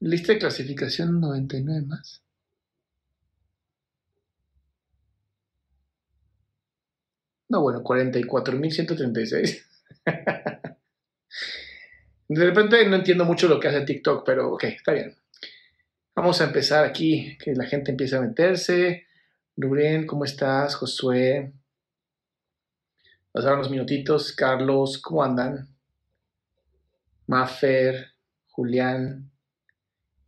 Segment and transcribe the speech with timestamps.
[0.00, 2.22] Lista de clasificación 99 más.
[7.48, 9.64] No, bueno, 44.136.
[12.28, 15.16] De repente no entiendo mucho lo que hace TikTok, pero ok, está bien.
[16.14, 19.06] Vamos a empezar aquí, que la gente empiece a meterse.
[19.56, 20.74] Rubén, ¿cómo estás?
[20.74, 21.52] Josué.
[23.32, 24.32] Pasaron unos minutitos.
[24.32, 25.68] Carlos, ¿cómo andan?
[27.26, 28.08] Maffer,
[28.48, 29.30] Julián,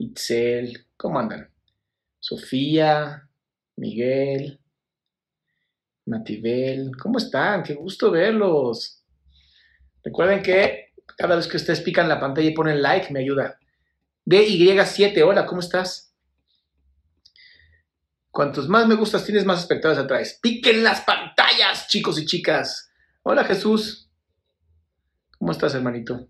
[0.00, 1.50] Itzel, ¿cómo andan?
[2.18, 3.28] Sofía,
[3.76, 4.58] Miguel,
[6.06, 7.62] Matibel, ¿cómo están?
[7.62, 9.04] Qué gusto verlos.
[10.02, 13.58] Recuerden que cada vez que ustedes pican la pantalla y ponen like, me ayuda.
[14.24, 16.14] DY7, hola, ¿cómo estás?
[18.30, 20.38] Cuantos más me gustas tienes, más espectadores atrás.
[20.40, 22.90] Piquen las pantallas, chicos y chicas.
[23.22, 24.08] Hola, Jesús.
[25.38, 26.26] ¿Cómo estás, hermanito?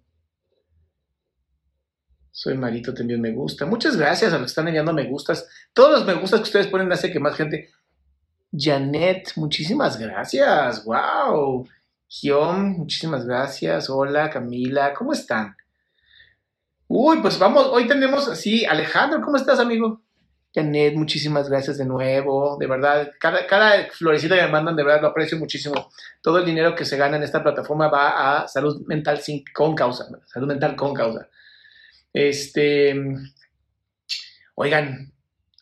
[2.33, 3.67] Soy Marito, te envío un me gusta.
[3.67, 5.49] Muchas gracias a los que están enviando me gustas.
[5.73, 7.71] Todos los me gustas que ustedes ponen hace que más gente.
[8.57, 10.85] Janet, muchísimas gracias.
[10.85, 11.69] ¡Wow!
[12.09, 13.89] Gion, muchísimas gracias.
[13.91, 15.57] Hola, Camila, ¿cómo están?
[16.89, 20.03] Uy, pues vamos, hoy tenemos así, Alejandro, ¿cómo estás, amigo?
[20.53, 22.57] Janet, muchísimas gracias de nuevo.
[22.59, 25.91] De verdad, cada, cada florecita que me mandan, de verdad lo aprecio muchísimo.
[26.21, 29.21] Todo el dinero que se gana en esta plataforma va a salud mental
[29.55, 30.07] con causa.
[30.27, 31.29] Salud mental con causa.
[32.13, 32.95] Este.
[34.55, 35.13] Oigan,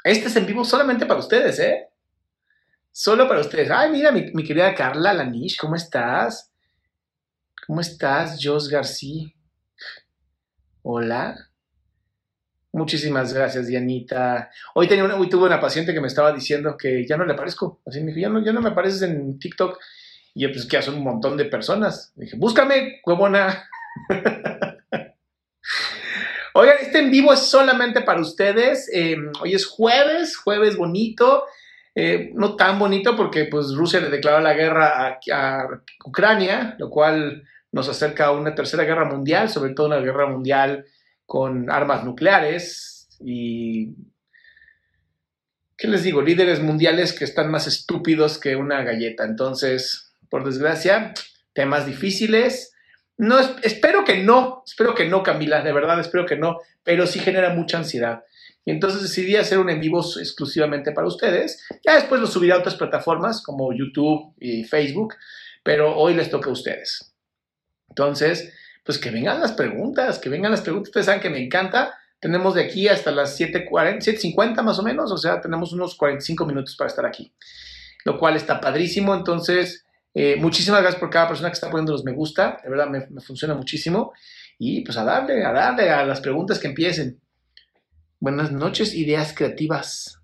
[0.04, 1.88] este es en vivo solamente para ustedes, ¿eh?
[2.90, 3.70] Solo para ustedes.
[3.70, 6.50] Ay, mira, mi, querida Carla Lanish, ¿cómo estás?
[7.66, 9.28] ¿Cómo estás, Jos García?
[10.82, 11.36] Hola.
[12.72, 14.50] Muchísimas gracias, Dianita.
[14.74, 17.34] Hoy, tenía una, hoy tuve una paciente que me estaba diciendo que ya no le
[17.34, 17.80] aparezco.
[17.86, 19.78] Así me dijo, ya no, ya no me apareces en TikTok.
[20.34, 22.12] Y yo, pues, que son un montón de personas.
[22.16, 23.68] dije, búscame, huevona.
[26.60, 28.90] Oigan, este en vivo es solamente para ustedes.
[28.92, 31.44] Eh, hoy es jueves, jueves bonito.
[31.94, 35.68] Eh, no tan bonito porque pues Rusia le declaró la guerra a,
[36.04, 40.84] Ucrania, lo cual nos acerca a una tercera guerra mundial, sobre todo una guerra mundial
[41.26, 43.94] con armas nucleares y,
[45.76, 46.22] ¿qué les digo?
[46.22, 49.24] Líderes mundiales que están más estúpidos que una galleta.
[49.24, 51.14] Entonces, por desgracia,
[51.52, 52.74] temas difíciles.
[53.18, 57.18] No, espero que no, espero que no, Camila, de verdad, espero que no, pero sí
[57.18, 58.22] genera mucha ansiedad.
[58.64, 61.66] Y entonces decidí hacer un en vivo exclusivamente para ustedes.
[61.84, 65.14] Ya después lo subiré a otras plataformas como YouTube y Facebook,
[65.64, 67.12] pero hoy les toca a ustedes.
[67.88, 68.52] Entonces,
[68.84, 70.90] pues que vengan las preguntas, que vengan las preguntas.
[70.90, 71.94] Ustedes saben que me encanta.
[72.20, 76.46] Tenemos de aquí hasta las 7.40, 7.50 más o menos, o sea, tenemos unos 45
[76.46, 77.32] minutos para estar aquí,
[78.04, 79.14] lo cual está padrísimo.
[79.14, 79.86] Entonces,
[80.20, 83.20] eh, muchísimas gracias por cada persona que está poniendo los me gusta, de verdad me,
[83.20, 84.12] funciona muchísimo.
[84.58, 87.20] Y pues a darle, a darle a las preguntas que empiecen.
[88.18, 90.20] Buenas noches, ideas creativas.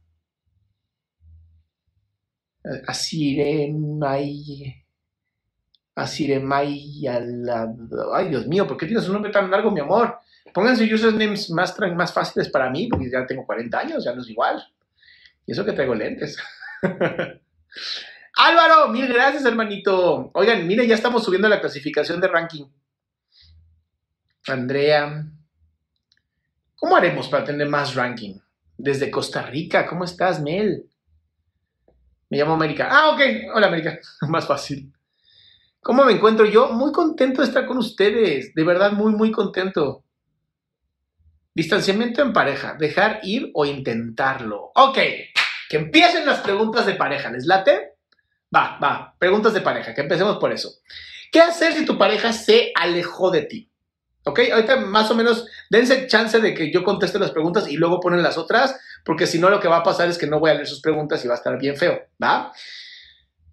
[2.89, 4.83] Asiremay.
[5.95, 7.07] Asiremay.
[8.15, 10.19] Ay, Dios mío, ¿por qué tienes un nombre tan largo, mi amor?
[10.53, 14.29] Pónganse usernames más, más fáciles para mí, porque ya tengo 40 años, ya no es
[14.29, 14.61] igual.
[15.47, 16.37] Y eso que traigo lentes.
[18.37, 20.31] Álvaro, mil gracias, hermanito.
[20.35, 22.65] Oigan, miren, ya estamos subiendo la clasificación de ranking.
[24.47, 25.25] Andrea,
[26.85, 28.35] ¿Cómo haremos para tener más ranking?
[28.77, 30.85] Desde Costa Rica, ¿cómo estás, Mel?
[32.29, 32.91] Me llamo América.
[32.91, 33.21] Ah, ok.
[33.55, 33.99] Hola, América.
[34.29, 34.93] Más fácil.
[35.81, 36.69] ¿Cómo me encuentro yo?
[36.69, 38.53] Muy contento de estar con ustedes.
[38.55, 40.05] De verdad, muy, muy contento.
[41.55, 42.75] Distanciamiento en pareja.
[42.79, 44.71] Dejar ir o intentarlo.
[44.75, 44.99] Ok,
[45.71, 47.31] que empiecen las preguntas de pareja.
[47.31, 47.94] ¿Les late?
[48.55, 50.71] Va, va, preguntas de pareja, que empecemos por eso.
[51.33, 53.71] ¿Qué hacer si tu pareja se alejó de ti?
[54.25, 54.41] ¿Ok?
[54.53, 58.23] Ahorita más o menos dense chance de que yo conteste las preguntas y luego ponen
[58.23, 60.55] las otras, porque si no lo que va a pasar es que no voy a
[60.55, 62.53] leer sus preguntas y va a estar bien feo, ¿va?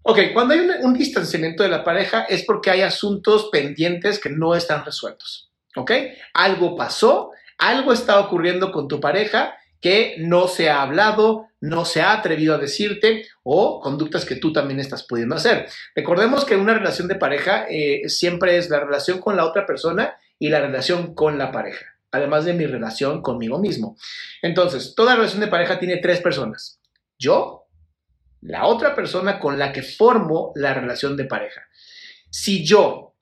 [0.03, 4.55] Ok, cuando hay un, distanciamiento de la pareja es porque hay asuntos pendientes que no
[4.55, 5.51] están resueltos.
[5.75, 5.91] ¿Ok?
[6.33, 12.01] Algo pasó, algo está ocurriendo con tu pareja que no se ha hablado, no se
[12.01, 15.67] ha atrevido a decirte o conductas que tú también estás pudiendo hacer.
[15.95, 20.15] Recordemos que una relación de pareja eh, siempre es la relación con la otra persona
[20.39, 23.95] y la relación con la pareja, además de mi relación conmigo mismo.
[24.41, 26.79] Entonces, toda relación de pareja tiene tres personas.
[27.19, 27.67] Yo,
[28.41, 31.61] la otra persona con la que formo la relación de pareja.
[32.31, 33.13] Si yo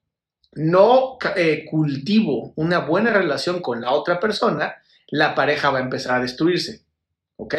[0.53, 4.77] no eh, cultivo una buena relación con la otra persona,
[5.09, 6.85] la pareja va a empezar a destruirse.
[7.39, 7.55] ¿Ok?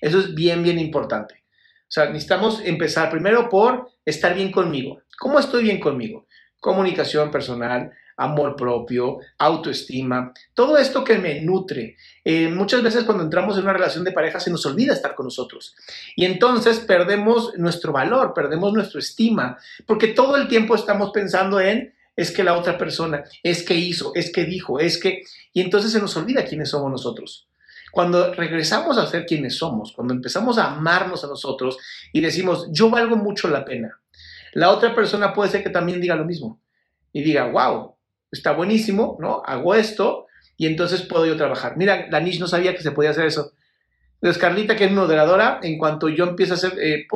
[0.00, 1.42] Eso es bien, bien importante.
[1.82, 5.02] O sea, necesitamos empezar primero por estar bien conmigo.
[5.18, 6.26] ¿Cómo estoy bien conmigo?
[6.60, 11.96] Comunicación personal, amor propio, autoestima, todo esto que me nutre.
[12.24, 15.26] Eh, muchas veces cuando entramos en una relación de pareja se nos olvida estar con
[15.26, 15.74] nosotros
[16.14, 21.92] y entonces perdemos nuestro valor, perdemos nuestra estima, porque todo el tiempo estamos pensando en
[22.16, 25.24] es que la otra persona, es que hizo, es que dijo, es que...
[25.52, 27.48] Y entonces se nos olvida quiénes somos nosotros.
[27.94, 31.78] Cuando regresamos a ser quienes somos, cuando empezamos a amarnos a nosotros
[32.12, 34.00] y decimos, yo valgo mucho la pena,
[34.52, 36.60] la otra persona puede ser que también diga lo mismo
[37.12, 37.94] y diga, wow,
[38.32, 39.42] está buenísimo, ¿no?
[39.46, 40.26] Hago esto
[40.56, 41.76] y entonces puedo yo trabajar.
[41.76, 43.52] Mira, la Nish no sabía que se podía hacer eso.
[44.14, 47.06] Entonces, Carlita, que es moderadora, en cuanto yo empiezo a hacer, eh,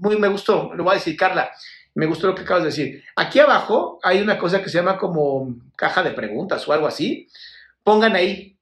[0.00, 1.50] muy me gustó, lo voy a decir, Carla,
[1.94, 3.04] me gustó lo que acabas de decir.
[3.16, 7.28] Aquí abajo hay una cosa que se llama como caja de preguntas o algo así.
[7.82, 8.56] Pongan ahí,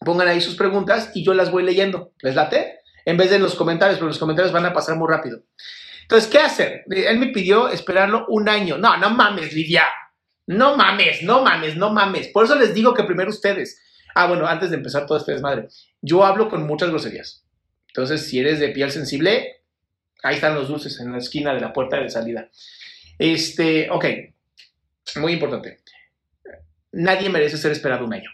[0.00, 2.12] pongan ahí sus preguntas y yo las voy leyendo.
[2.20, 2.80] ¿Les late?
[3.04, 5.42] En vez de en los comentarios, pero los comentarios van a pasar muy rápido.
[6.02, 6.84] Entonces, ¿qué hacer?
[6.88, 8.78] Él me pidió esperarlo un año.
[8.78, 9.84] No, no mames, Lidia.
[10.46, 12.28] No mames, no mames, no mames.
[12.28, 13.80] Por eso les digo que primero ustedes.
[14.14, 15.68] Ah, bueno, antes de empezar todo este desmadre.
[16.00, 17.44] Yo hablo con muchas groserías.
[17.88, 19.56] Entonces, si eres de piel sensible,
[20.26, 22.50] Ahí están los dulces en la esquina de la puerta de salida.
[23.16, 24.04] Este, ok,
[25.20, 25.78] muy importante.
[26.90, 28.30] Nadie merece ser esperado un año.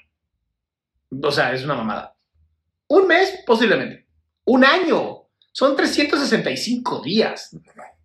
[1.20, 2.14] O sea, es una mamada.
[2.88, 4.06] Un mes, posiblemente.
[4.44, 5.28] Un año.
[5.52, 7.56] Son 365 días.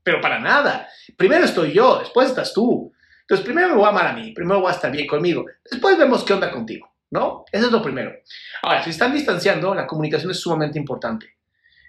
[0.04, 0.88] Pero para nada.
[1.16, 2.92] Primero estoy yo, después estás tú.
[3.22, 5.46] Entonces, primero me voy a amar a mí, primero voy a estar bien conmigo.
[5.70, 7.44] Después vemos qué onda contigo, ¿no?
[7.52, 8.14] Eso es lo primero.
[8.62, 11.38] Ahora, si están distanciando, la comunicación es sumamente importante.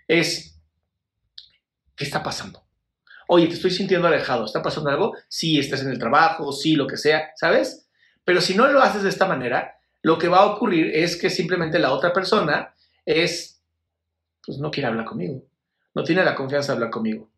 [0.08, 0.58] Es
[1.98, 2.64] ¿Qué está pasando?
[3.26, 4.44] Oye, te estoy sintiendo alejado.
[4.44, 5.16] ¿Está pasando algo?
[5.26, 7.88] Sí, estás en el trabajo, sí, lo que sea, ¿sabes?
[8.24, 11.30] Pero si no lo haces de esta manera, lo que va a ocurrir es que
[11.30, 12.74] simplemente la otra persona
[13.04, 13.62] es,
[14.44, 15.44] pues no quiere hablar conmigo.
[15.94, 17.30] No tiene la confianza de hablar conmigo.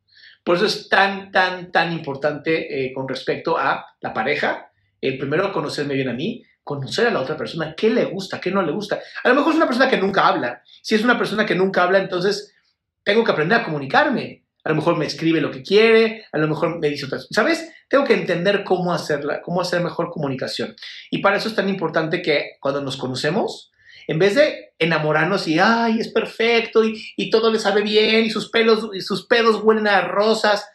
[0.44, 4.70] Por eso es tan, tan, tan importante eh, con respecto a la pareja.
[5.00, 8.50] El primero, conocerme bien a mí, conocer a la otra persona, qué le gusta, qué
[8.50, 9.00] no le gusta.
[9.24, 10.62] A lo mejor es una persona que nunca habla.
[10.82, 12.54] Si es una persona que nunca habla, entonces
[13.02, 14.44] tengo que aprender a comunicarme.
[14.64, 17.72] A lo mejor me escribe lo que quiere, a lo mejor me dice otras ¿Sabes?
[17.88, 20.76] Tengo que entender cómo hacerla, cómo hacer mejor comunicación.
[21.10, 23.70] Y para eso es tan importante que cuando nos conocemos,
[24.06, 28.50] en vez de enamorarnos y, ay, es perfecto y, todo le sabe bien y sus
[28.50, 30.66] pelos y sus pedos huelen a rosas,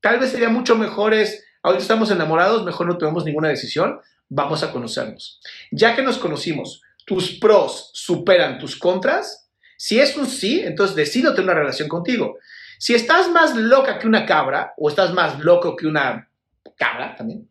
[0.00, 4.62] tal vez sería mucho mejor es, ahorita estamos enamorados, mejor no tomemos ninguna decisión, vamos
[4.62, 5.40] a conocernos.
[5.70, 11.34] Ya que nos conocimos, tus pros superan tus contras, si es un sí, entonces decido
[11.34, 12.38] tener una relación contigo.
[12.82, 16.28] Si estás más loca que una cabra, o estás más loco que una
[16.76, 17.48] cabra también,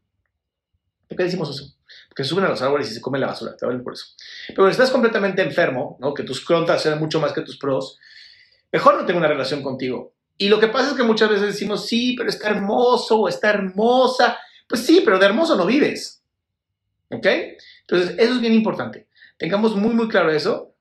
[1.08, 1.74] ¿por qué decimos eso?
[2.10, 4.08] Porque suben a los árboles y se comen la basura, te por eso.
[4.50, 6.14] Pero si estás completamente enfermo, ¿no?
[6.14, 7.98] que tus contras sean mucho más que tus pros,
[8.74, 10.16] mejor no tengo una relación contigo.
[10.38, 13.52] Y lo que pasa es que muchas veces decimos, sí, pero está hermoso o está
[13.52, 14.38] hermosa.
[14.68, 16.22] Pues sí, pero de hermoso no vives.
[17.10, 17.26] ¿Ok?
[17.88, 19.08] Entonces, eso es bien importante.
[19.38, 20.76] Tengamos muy, muy claro eso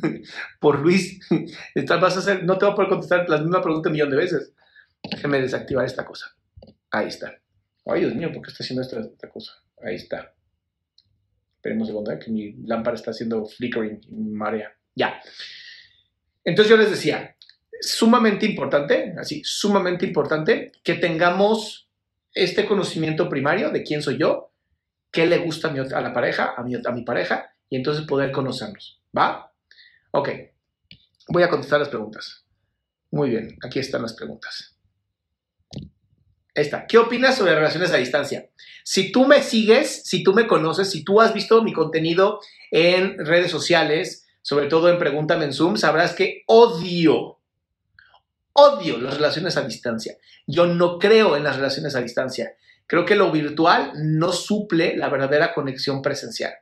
[0.60, 1.20] por Luis,
[1.88, 4.16] vas a hacer, no te voy a poder contestar la misma pregunta un millón de
[4.16, 4.52] veces.
[5.10, 6.34] Déjame desactivar esta cosa.
[6.90, 7.34] Ahí está.
[7.86, 9.52] Ay, Dios mío, ¿por qué está haciendo esta, cosa?
[9.82, 10.34] Ahí está.
[11.56, 12.18] Esperemos un segundo, ¿eh?
[12.18, 14.72] que mi lámpara está haciendo flickering, marea.
[14.94, 15.20] Ya.
[16.44, 17.36] Entonces yo les decía,
[17.80, 21.88] sumamente importante, así, sumamente importante que tengamos
[22.34, 24.52] este conocimiento primario de quién soy yo,
[25.10, 28.32] qué le gusta a, mi, la pareja, a mi, a mi pareja, y entonces poder
[28.32, 29.00] conocernos.
[29.16, 29.51] ¿Va?
[30.12, 30.28] Ok,
[31.28, 32.44] voy a contestar las preguntas.
[33.10, 34.78] Muy bien, aquí están las preguntas.
[36.54, 38.50] Esta, ¿qué opinas sobre relaciones a distancia?
[38.84, 42.40] Si tú me sigues, si tú me conoces, si tú has visto mi contenido
[42.70, 47.38] en redes sociales, sobre todo en Pregúntame en Zoom, sabrás que odio,
[48.54, 50.16] Odio las relaciones a distancia.
[50.46, 52.54] Yo no creo en las relaciones a distancia.
[52.86, 56.52] Creo que lo virtual no suple la verdadera conexión presencial.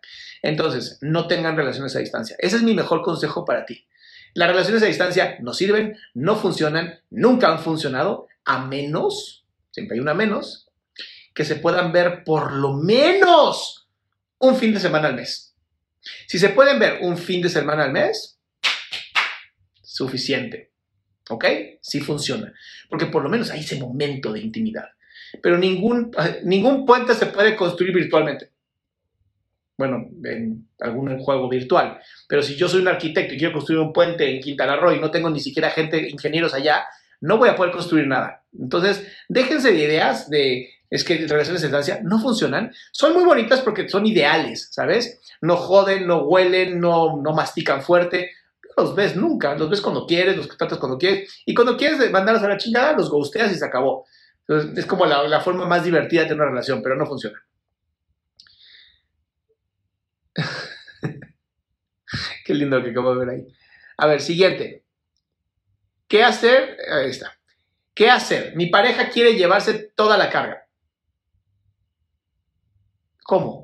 [0.43, 2.37] Entonces, no tengan relaciones a distancia.
[2.39, 3.87] Ese es mi mejor consejo para ti.
[4.35, 10.01] Las relaciones a distancia no sirven, no funcionan, nunca han funcionado, a menos, siempre hay
[10.01, 10.69] una menos,
[11.35, 13.89] que se puedan ver por lo menos
[14.39, 15.55] un fin de semana al mes.
[16.27, 18.39] Si se pueden ver un fin de semana al mes,
[19.83, 20.71] suficiente.
[21.29, 21.45] ¿Ok?
[21.81, 22.53] Sí funciona.
[22.89, 24.89] Porque por lo menos hay ese momento de intimidad.
[25.43, 26.11] Pero ningún,
[26.45, 28.51] ningún puente se puede construir virtualmente.
[29.77, 31.99] Bueno, en algún juego virtual.
[32.29, 35.01] Pero si yo soy un arquitecto y quiero construir un puente en Quintana Roo y
[35.01, 36.85] no tengo ni siquiera gente, ingenieros allá,
[37.21, 38.45] no voy a poder construir nada.
[38.59, 42.73] Entonces, déjense de ideas de es que relaciones de distancia no funcionan.
[42.91, 45.21] Son muy bonitas porque son ideales, ¿sabes?
[45.41, 48.33] No joden, no huelen, no, no mastican fuerte.
[48.77, 51.43] No los ves nunca, los ves cuando quieres, los tratas cuando quieres.
[51.47, 54.05] Y cuando quieres mandarlos a la chingada, los ghosteas y se acabó.
[54.51, 57.41] Entonces, es como la, forma más divertida de tener una relación, pero no funciona.
[62.45, 63.47] Qué lindo que acabo de ver ahí.
[63.97, 64.85] A ver, siguiente.
[66.09, 66.77] ¿Qué hacer?
[66.93, 67.39] Ahí está.
[67.95, 68.57] ¿Qué hacer?
[68.57, 70.67] Mi pareja quiere llevarse toda la carga.
[73.23, 73.60] ¿Cómo?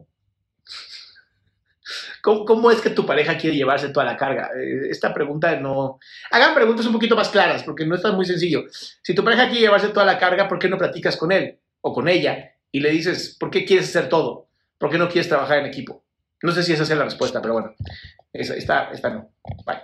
[2.26, 4.50] ¿Cómo, es que tu pareja quiere llevarse toda la carga?
[4.58, 6.00] Eh, esta pregunta no...
[6.32, 8.64] Hagan preguntas un poquito más claras, porque no es tan muy sencillo.
[8.68, 11.92] Si tu pareja quiere llevarse toda la carga, ¿por qué no platicas con él o
[11.92, 14.48] con ella y le dices, ¿por qué quieres hacer todo?
[14.76, 16.04] ¿Por qué no quieres trabajar en equipo?
[16.42, 17.76] No sé si esa sea la respuesta, pero bueno,
[18.32, 19.30] esta, esta no.
[19.64, 19.82] Bye.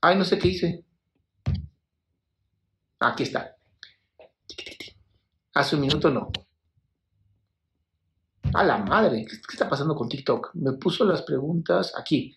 [0.00, 0.84] Ay, no sé qué hice.
[2.98, 3.54] Aquí está.
[5.54, 6.32] Hace un minuto no.
[8.54, 10.50] A la madre, ¿qué, está pasando con TikTok?
[10.54, 12.34] Me puso las preguntas aquí.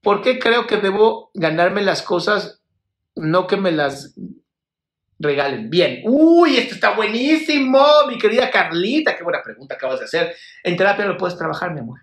[0.00, 2.62] ¿Por qué creo que debo ganarme las cosas,
[3.16, 4.14] no que me las
[5.18, 5.70] regalen?
[5.70, 6.02] Bien.
[6.04, 9.16] Uy, esto está buenísimo, mi querida Carlita.
[9.16, 10.34] Qué buena pregunta acabas de hacer.
[10.62, 12.00] En terapia lo puedes trabajar, mi amor.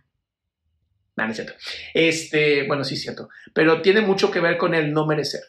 [1.16, 1.54] No, no es cierto.
[1.94, 3.30] Este, bueno, sí es cierto.
[3.54, 5.42] Pero tiene mucho que ver con el no merecer.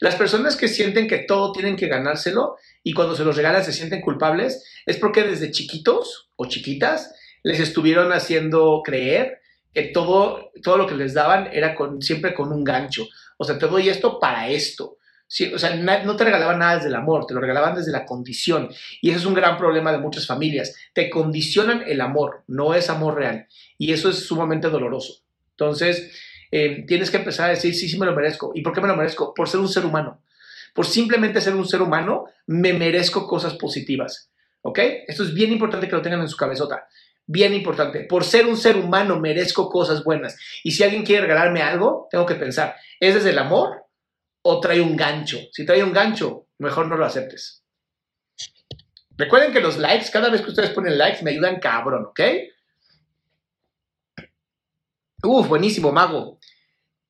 [0.00, 3.72] Las personas que sienten que todo tienen que ganárselo y cuando se los regalan se
[3.72, 9.40] sienten culpables es porque desde chiquitos o chiquitas les estuvieron haciendo creer
[9.74, 13.06] que todo, todo lo que les daban era siempre con un gancho.
[13.36, 14.96] O sea, te doy esto para esto.
[15.54, 18.68] o sea, no te regalaban nada desde el amor, te lo regalaban desde la condición.
[19.00, 20.74] Y ese es un gran problema de muchas familias.
[20.94, 23.46] Te condicionan el amor, no es amor real.
[23.76, 25.22] Y eso es sumamente doloroso.
[25.50, 26.12] Entonces,
[26.50, 28.52] eh, tienes que empezar a decir, sí, sí me lo merezco.
[28.54, 29.34] ¿Y por qué me lo merezco?
[29.34, 30.22] Por ser un ser humano.
[30.74, 34.30] Por simplemente ser un ser humano, me merezco cosas positivas.
[34.62, 34.78] ¿Ok?
[35.06, 36.86] Esto es bien importante que lo tengan en su cabezota.
[37.26, 38.04] Bien importante.
[38.04, 40.38] Por ser un ser humano, merezco cosas buenas.
[40.64, 43.84] Y si alguien quiere regalarme algo, tengo que pensar, ¿es desde el amor
[44.42, 45.38] o trae un gancho?
[45.52, 47.62] Si trae un gancho, mejor no lo aceptes.
[49.16, 52.20] Recuerden que los likes, cada vez que ustedes ponen likes, me ayudan cabrón, ¿ok?
[55.22, 56.38] Uf, buenísimo, mago.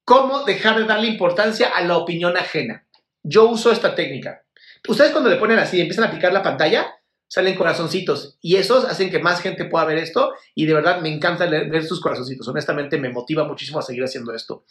[0.05, 2.87] ¿Cómo dejar de darle importancia a la opinión ajena?
[3.23, 4.43] Yo uso esta técnica.
[4.89, 6.95] Ustedes cuando le ponen así, empiezan a picar la pantalla,
[7.27, 11.11] salen corazoncitos y esos hacen que más gente pueda ver esto y de verdad me
[11.11, 12.49] encanta ver sus corazoncitos.
[12.49, 14.65] Honestamente me motiva muchísimo a seguir haciendo esto.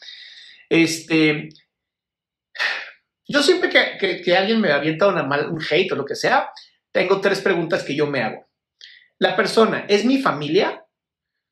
[0.69, 1.49] Este,
[3.27, 6.49] yo siempre que, alguien me avienta una un hate o lo que sea,
[6.91, 8.47] tengo tres preguntas que yo me hago.
[9.19, 10.86] La persona, ¿es mi familia?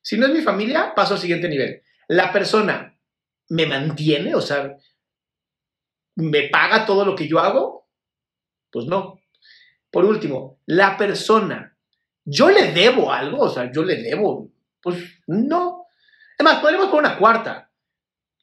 [0.06, 1.82] Si no es mi familia, paso al siguiente nivel.
[2.06, 2.96] La persona
[3.48, 4.76] me mantiene, o sea,
[6.14, 7.88] me paga todo lo que yo hago,
[8.70, 9.20] pues no.
[9.90, 11.76] Por último, la persona,
[12.24, 14.48] yo le debo algo, o sea, yo le debo,
[14.80, 14.96] pues
[15.26, 15.86] no.
[16.38, 17.72] Además, podríamos poner una cuarta.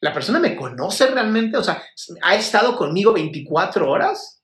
[0.02, 1.56] ¿La persona me conoce realmente?
[1.56, 1.82] O sea,
[2.24, 4.44] ¿ha estado conmigo 24 horas?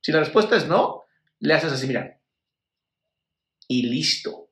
[0.00, 1.02] Si la respuesta es no,
[1.40, 2.20] le haces así, mira.
[3.66, 4.51] Y listo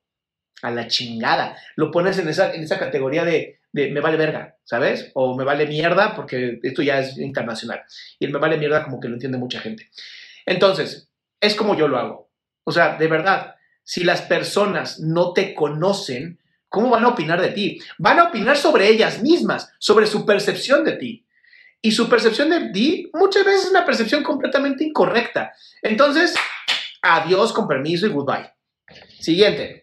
[0.61, 1.57] a la chingada.
[1.75, 5.11] Lo pones en esa, en esa categoría de, me vale verga, ¿sabes?
[5.13, 7.83] O me vale mierda, porque esto ya es internacional.
[8.19, 9.89] Y el me vale mierda como que lo entiende mucha gente.
[10.45, 12.31] Entonces, es como yo lo hago.
[12.63, 16.39] O sea, de verdad, si las personas no te conocen,
[16.69, 17.81] ¿cómo van a opinar de ti?
[17.97, 21.25] Van a opinar sobre ellas mismas, sobre su percepción de ti.
[21.81, 25.51] Y su percepción de ti muchas veces es una percepción completamente incorrecta.
[25.81, 26.35] Entonces,
[27.01, 28.51] adiós, con permiso y goodbye.
[29.19, 29.80] Siguiente.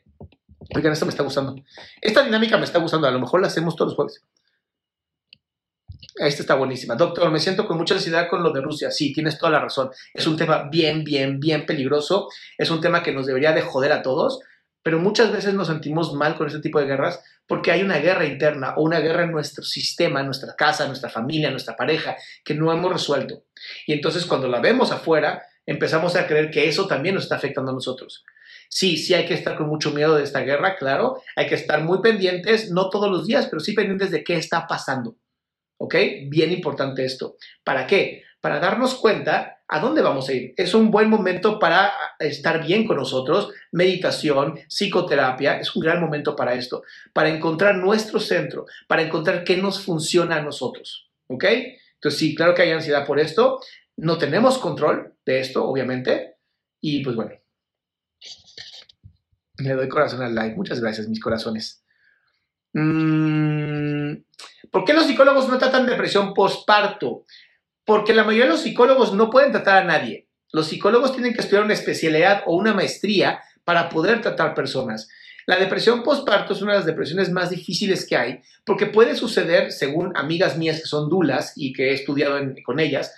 [0.74, 1.56] Oigan, esto me está gustando.
[2.00, 3.06] Esta dinámica me está gustando.
[3.06, 4.22] A lo mejor la hacemos todos los jueves.
[6.16, 6.96] Esta está buenísima.
[6.96, 8.90] Doctor, me siento con mucha ansiedad con lo de Rusia.
[8.90, 9.90] Sí, tienes toda la razón.
[10.12, 12.28] Es un tema bien, bien, bien peligroso.
[12.56, 14.40] Es un tema que nos debería de joder a todos.
[14.82, 18.24] pero muchas veces nos sentimos mal con este tipo de guerras porque hay una guerra
[18.26, 21.76] interna o una guerra en nuestro sistema, en nuestra casa, en nuestra familia, en nuestra
[21.76, 23.42] pareja, que no hemos resuelto.
[23.86, 27.70] Y entonces cuando la vemos afuera, empezamos a creer que eso también nos está afectando
[27.70, 28.24] a nosotros.
[28.68, 31.22] Sí, sí hay que estar con mucho miedo de esta guerra, claro.
[31.36, 34.66] Hay que estar muy pendientes, no todos los días, pero sí pendientes de qué está
[34.66, 35.16] pasando.
[35.78, 35.94] ¿Ok?
[36.26, 37.36] Bien importante esto.
[37.64, 38.24] ¿Para qué?
[38.40, 40.54] Para darnos cuenta a dónde vamos a ir.
[40.56, 43.52] Es un buen momento para estar bien con nosotros.
[43.72, 46.82] Meditación, psicoterapia, es un gran momento para esto.
[47.12, 51.10] Para encontrar nuestro centro, para encontrar qué nos funciona a nosotros.
[51.28, 51.44] ¿Ok?
[51.94, 53.60] Entonces, sí, claro que hay ansiedad por esto.
[53.96, 56.36] No tenemos control de esto, obviamente.
[56.80, 57.32] Y pues bueno,
[59.58, 60.56] le doy corazón al like.
[60.56, 61.82] Muchas gracias, mis corazones.
[62.72, 64.14] Mm,
[64.70, 67.24] ¿Por qué los psicólogos no tratan depresión postparto?
[67.84, 70.28] Porque la mayoría de los psicólogos no pueden tratar a nadie.
[70.52, 75.08] Los psicólogos tienen que estudiar una especialidad o una maestría para poder tratar personas.
[75.46, 79.72] La depresión postparto es una de las depresiones más difíciles que hay porque puede suceder,
[79.72, 83.14] según amigas mías que son dulas y que he estudiado con ellas,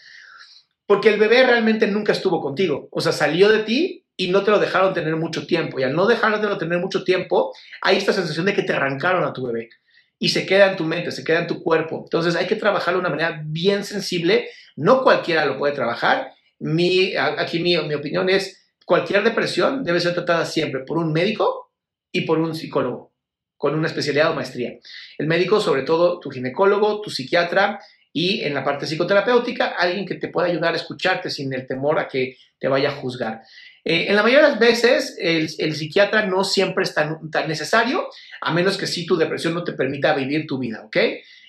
[0.87, 2.89] porque el bebé realmente nunca estuvo contigo.
[2.93, 5.81] O sea, salió de ti y no te lo dejaron tener mucho tiempo.
[5.81, 9.33] Y al no dejártelo tener mucho tiempo, hay esta sensación de que te arrancaron a
[9.33, 9.71] tu bebé
[10.19, 12.03] y se queda en tu mente, se queda en tu cuerpo.
[12.05, 14.51] Entonces hay que trabajarlo de una manera bien sensible.
[14.77, 16.33] No cualquiera lo puede trabajar.
[16.59, 21.73] Mi, aquí mi, mi opinión es, cualquier depresión debe ser tratada siempre por un médico
[22.13, 23.15] y por un psicólogo
[23.57, 24.79] con una especialidad o maestría.
[25.17, 27.81] El médico, sobre todo tu ginecólogo, tu psiquiatra
[28.13, 31.99] y en la parte psicoterapéutica, alguien que te pueda ayudar a escucharte sin el temor
[31.99, 33.43] a que te vaya a juzgar.
[33.85, 37.19] Eh, en la mayoría de las veces, el, psiquiatra no siempre es tan,
[37.49, 38.09] necesario,
[38.41, 40.97] a menos que sí tu depresión no te permita vivir tu vida, ¿ok?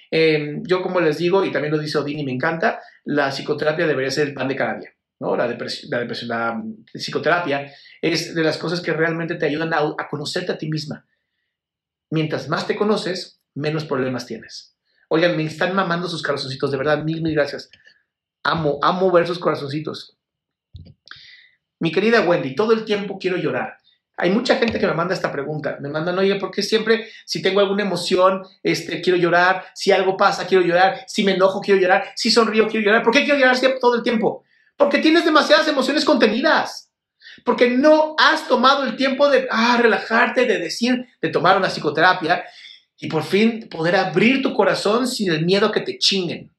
[0.09, 3.87] Em, yo, como les digo, y también lo dice Odín y me encanta, la psicoterapia
[3.87, 5.35] debería ser el pan de cada día, ¿no?
[5.35, 7.71] La depresión, la, depresión, la psicoterapia
[8.01, 11.05] es de las cosas que realmente te ayudan a, a conocerte a ti misma.
[12.09, 14.75] Mientras más te conoces, menos problemas tienes.
[15.09, 17.69] Oigan, me están mamando sus corazoncitos, de verdad, mil, mil gracias.
[18.43, 20.17] Amo, amo ver sus corazoncitos.
[21.81, 23.75] Mi querida Wendy, todo el tiempo quiero llorar.
[24.15, 25.77] Hay mucha gente que me manda esta pregunta.
[25.81, 29.65] Me mandan, oye, ¿por qué siempre si tengo alguna emoción, este, quiero llorar?
[29.73, 31.03] Si algo pasa, quiero llorar.
[31.07, 32.11] Si me enojo, quiero llorar.
[32.15, 33.01] Si sonrío, quiero llorar.
[33.01, 34.43] ¿Por qué quiero llorar todo el tiempo?
[34.77, 36.91] Porque tienes demasiadas emociones contenidas.
[37.43, 42.43] Porque no has tomado el tiempo de ah, relajarte, de decir, de tomar una psicoterapia
[42.99, 46.51] y por fin poder abrir tu corazón sin el miedo que te chinguen.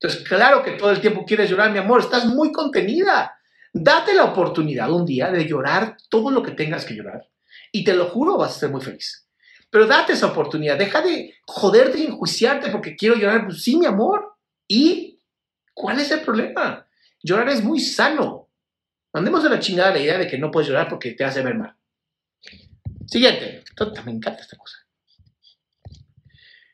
[0.00, 2.00] Entonces, claro que todo el tiempo quieres llorar, mi amor.
[2.00, 3.36] Estás muy contenida.
[3.72, 7.28] Date la oportunidad un día de llorar todo lo que tengas que llorar
[7.72, 9.28] y te lo juro vas a ser muy feliz.
[9.70, 13.46] Pero date esa oportunidad, deja de joderte y enjuiciarte porque quiero llorar.
[13.46, 14.36] Pues sí, mi amor.
[14.66, 15.20] ¿Y
[15.72, 16.86] cuál es el problema?
[17.22, 18.48] Llorar es muy sano.
[19.12, 21.54] Mandemos a la chingada la idea de que no puedes llorar porque te hace ver
[21.54, 21.76] mal.
[23.06, 23.64] Siguiente.
[24.04, 24.76] Me encanta esta cosa.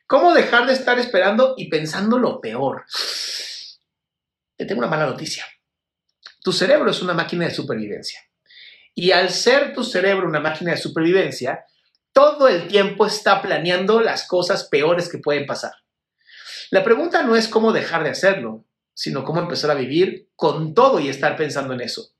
[0.07, 2.85] ¿Cómo dejar de estar esperando y pensando lo peor?
[4.55, 5.45] Te tengo una mala noticia.
[6.47, 8.21] Tu cerebro es una máquina de supervivencia.
[8.95, 11.65] Y al ser tu cerebro una máquina de supervivencia,
[12.13, 15.73] todo el tiempo está planeando las cosas peores que pueden pasar.
[16.71, 21.01] La pregunta no es cómo dejar de hacerlo, sino cómo empezar a vivir con todo
[21.01, 22.13] y estar pensando en eso.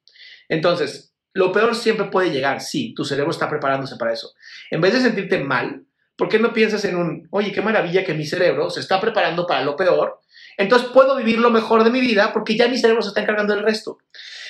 [0.50, 4.34] Entonces, lo peor siempre puede llegar, sí, tu cerebro está preparándose para eso.
[4.70, 5.86] En vez de sentirte mal,
[6.18, 9.48] ¿por qué no piensas en un, oye, qué maravilla que mi cerebro se está preparando
[9.48, 10.20] para lo peor
[10.58, 13.54] entonces puedo vivir lo mejor de mi vida porque ya mi cerebro se está encargando
[13.54, 14.00] del resto.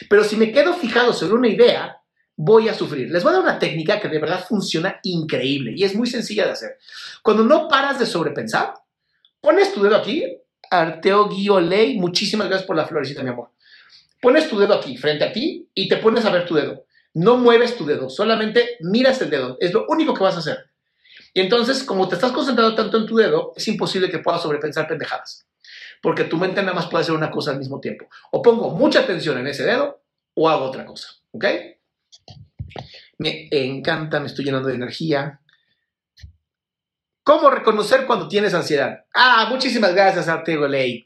[0.09, 1.97] Pero si me quedo fijado sobre una idea,
[2.37, 3.11] voy a sufrir.
[3.11, 6.45] Les voy a dar una técnica que de verdad funciona increíble y es muy sencilla
[6.45, 6.77] de hacer.
[7.21, 8.73] Cuando no paras de sobrepensar,
[9.41, 10.23] pones tu dedo aquí,
[10.71, 13.51] Arteo Guío Ley, muchísimas gracias por la florecita, mi amor.
[14.21, 16.85] Pones tu dedo aquí, frente a ti, y te pones a ver tu dedo.
[17.13, 19.57] No mueves tu dedo, solamente miras el dedo.
[19.59, 20.57] Es lo único que vas a hacer.
[21.33, 24.87] Y entonces, como te estás concentrado tanto en tu dedo, es imposible que puedas sobrepensar
[24.87, 25.46] pendejadas
[26.01, 28.07] porque tu mente nada más puede hacer una cosa al mismo tiempo.
[28.31, 30.01] O pongo mucha atención en ese dedo
[30.33, 31.45] o hago otra cosa, ¿ok?
[33.19, 35.41] Me encanta, me estoy llenando de energía.
[37.23, 39.05] ¿Cómo reconocer cuando tienes ansiedad?
[39.13, 41.05] Ah, muchísimas gracias, Artego Ley.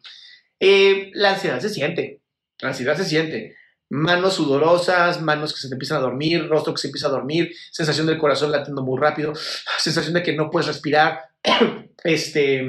[0.60, 2.21] Eh, la ansiedad se siente,
[2.60, 3.56] la ansiedad se siente.
[3.89, 8.08] Manos sudorosas, manos que se empiezan a dormir, rostro que se empieza a dormir, sensación
[8.08, 9.34] del corazón latiendo muy rápido,
[9.77, 11.32] sensación de que no puedes respirar,
[12.04, 12.63] este,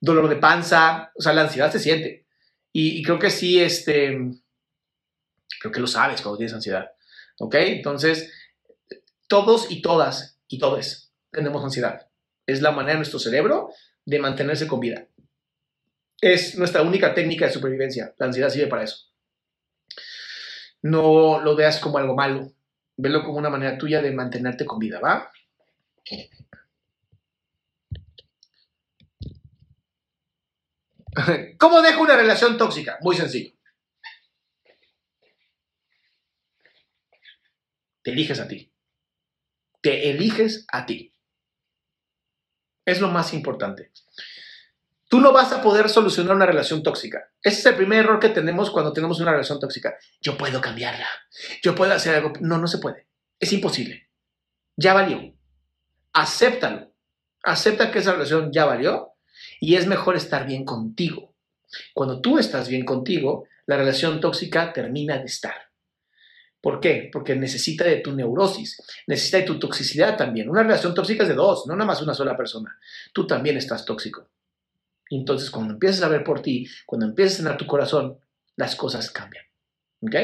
[0.00, 2.26] dolor de panza, o sea, la ansiedad se siente.
[2.72, 4.16] Y, creo que sí, este,
[5.60, 6.92] creo que lo sabes cuando tienes ansiedad,
[7.38, 7.54] ¿ok?
[7.56, 8.32] Entonces,
[9.28, 12.08] todos y todas y todos tenemos ansiedad.
[12.46, 13.70] Es la manera de nuestro cerebro
[14.04, 15.06] de mantenerse con vida.
[16.20, 18.14] Es nuestra única técnica de supervivencia.
[18.18, 19.06] La ansiedad sirve para eso.
[20.82, 22.52] No lo veas como algo malo.
[22.96, 25.30] Velo como una manera tuya de mantenerte con vida, ¿va?
[31.58, 32.98] ¿Cómo dejo una relación tóxica?
[33.00, 33.52] Muy sencillo.
[38.02, 38.72] Te eliges a ti.
[39.80, 41.14] Te eliges a ti.
[42.84, 43.92] Es lo más importante.
[45.08, 47.30] Tú no vas a poder solucionar una relación tóxica.
[47.42, 49.96] Ese es el primer error que tenemos cuando tenemos una relación tóxica.
[50.20, 51.06] Yo puedo cambiarla.
[51.62, 52.32] Yo puedo hacer algo.
[52.40, 53.06] No, no se puede.
[53.38, 54.08] Es imposible.
[54.76, 55.34] Ya valió.
[56.12, 56.92] Acéptalo.
[57.42, 59.09] Acepta que esa relación ya valió
[59.60, 61.34] y es mejor estar bien contigo.
[61.94, 65.54] Cuando tú estás bien contigo, la relación tóxica termina de estar.
[66.60, 67.08] ¿Por qué?
[67.12, 70.50] Porque necesita de tu neurosis, necesita de tu toxicidad también.
[70.50, 72.76] Una relación tóxica es de dos, no nada más una sola persona.
[73.12, 74.28] Tú también estás tóxico.
[75.08, 78.18] Entonces, cuando empiezas a ver por ti, cuando empiezas a cenar tu corazón,
[78.56, 79.44] las cosas cambian.
[80.02, 80.14] ¿Ok?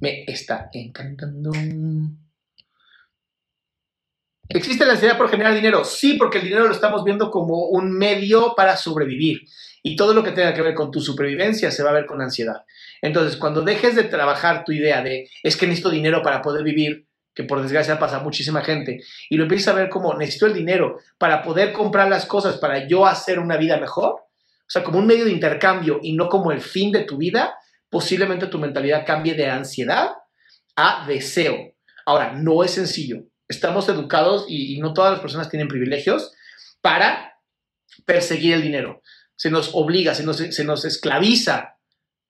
[0.00, 1.50] Me está encantando.
[4.48, 5.84] ¿Existe la ansiedad por generar dinero?
[5.84, 9.42] Sí, porque el dinero lo estamos viendo como un medio para sobrevivir.
[9.82, 12.20] Y todo lo que tenga que ver con tu supervivencia se va a ver con
[12.20, 12.64] ansiedad.
[13.00, 17.06] Entonces, cuando dejes de trabajar tu idea de es que necesito dinero para poder vivir,
[17.34, 20.54] que por desgracia pasa a muchísima gente, y lo empieces a ver como necesito el
[20.54, 24.98] dinero para poder comprar las cosas, para yo hacer una vida mejor, o sea, como
[24.98, 27.54] un medio de intercambio y no como el fin de tu vida,
[27.90, 30.10] posiblemente tu mentalidad cambie de ansiedad
[30.76, 31.74] a deseo.
[32.06, 33.24] Ahora, no es sencillo.
[33.48, 36.32] Estamos educados y, no todas las personas tienen privilegios
[36.80, 37.38] para
[38.04, 39.02] perseguir el dinero.
[39.36, 41.78] Se nos obliga, se nos, se nos esclaviza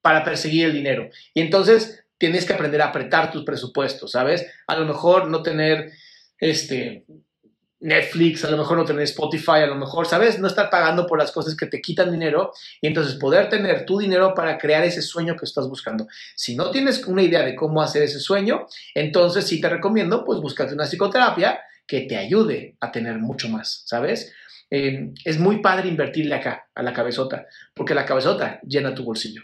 [0.01, 1.09] para perseguir el dinero.
[1.33, 4.45] Y entonces tienes que aprender a apretar tus presupuestos, ¿sabes?
[4.67, 5.91] A lo mejor no tener
[6.37, 7.05] este
[7.85, 10.39] Netflix, a lo mejor no tener Spotify, a lo mejor, ¿sabes?
[10.39, 13.99] No estar pagando por las cosas que te quitan dinero y entonces poder tener tu
[13.99, 16.07] dinero para crear ese sueño que estás buscando.
[16.35, 20.39] Si no tienes una idea de cómo hacer ese sueño, entonces sí te recomiendo, pues
[20.39, 24.33] búscate una psicoterapia que te ayude a tener mucho más, ¿sabes?
[24.71, 27.45] Eh, es muy padre invertirle acá, a la cabezota,
[27.75, 29.43] porque la cabezota llena tu bolsillo.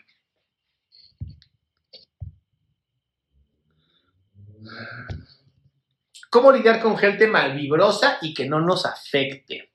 [6.32, 9.74] ¿Cómo lidiar con gente malvibrosa y que no nos afecte?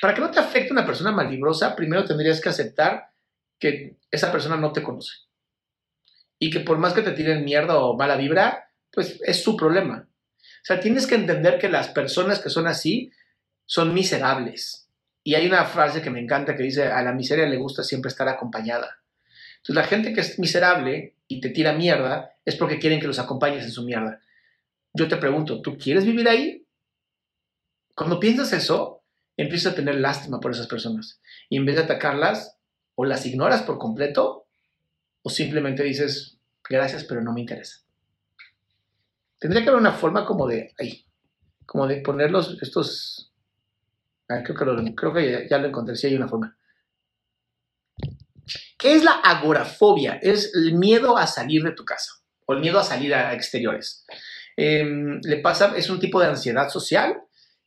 [0.00, 3.12] Para que no te afecte una persona malvibrosa, primero tendrías que aceptar
[3.60, 5.12] que esa persona no te conoce.
[6.40, 10.08] Y que por más que te tiren mierda o mala vibra, pues es su problema.
[10.08, 13.12] O sea, tienes que entender que las personas que son así
[13.66, 14.88] son miserables.
[15.22, 18.08] Y hay una frase que me encanta que dice, a la miseria le gusta siempre
[18.08, 19.00] estar acompañada.
[19.58, 23.20] Entonces la gente que es miserable y te tira mierda es porque quieren que los
[23.20, 24.20] acompañes en su mierda.
[24.92, 26.66] Yo te pregunto, ¿tú quieres vivir ahí?
[27.94, 29.04] Cuando piensas eso,
[29.36, 31.20] empiezas a tener lástima por esas personas.
[31.48, 32.58] Y en vez de atacarlas,
[32.96, 34.48] o las ignoras por completo,
[35.22, 37.84] o simplemente dices, gracias, pero no me interesa.
[39.38, 41.06] Tendría que haber una forma como de, ahí,
[41.64, 43.32] como de ponerlos estos,
[44.28, 46.58] ah, creo que, creo que ya, lo encontré, si hay una forma.
[48.78, 50.18] ¿Qué es la agorafobia?
[50.22, 52.12] Es el miedo a salir de tu casa
[52.46, 54.04] o el miedo a salir a exteriores.
[54.56, 57.22] Em, le pasa, es un tipo de ansiedad social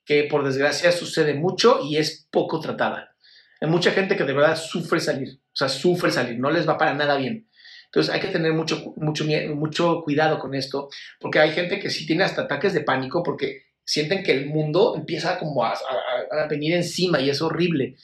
[0.06, 3.16] que por desgracia sucede mucho y es poco tratada.
[3.62, 6.78] Hay mucha gente que de verdad sufre salir, o sea, sufre salir, no les va
[6.78, 7.48] para nada bien.
[7.86, 9.24] Entonces hay que tener mucho, mucho,
[9.56, 13.68] mucho cuidado con esto, porque hay gente que sí tiene hasta ataques de pánico porque
[13.86, 17.96] sienten que el mundo empieza como a, a venir encima y es horrible.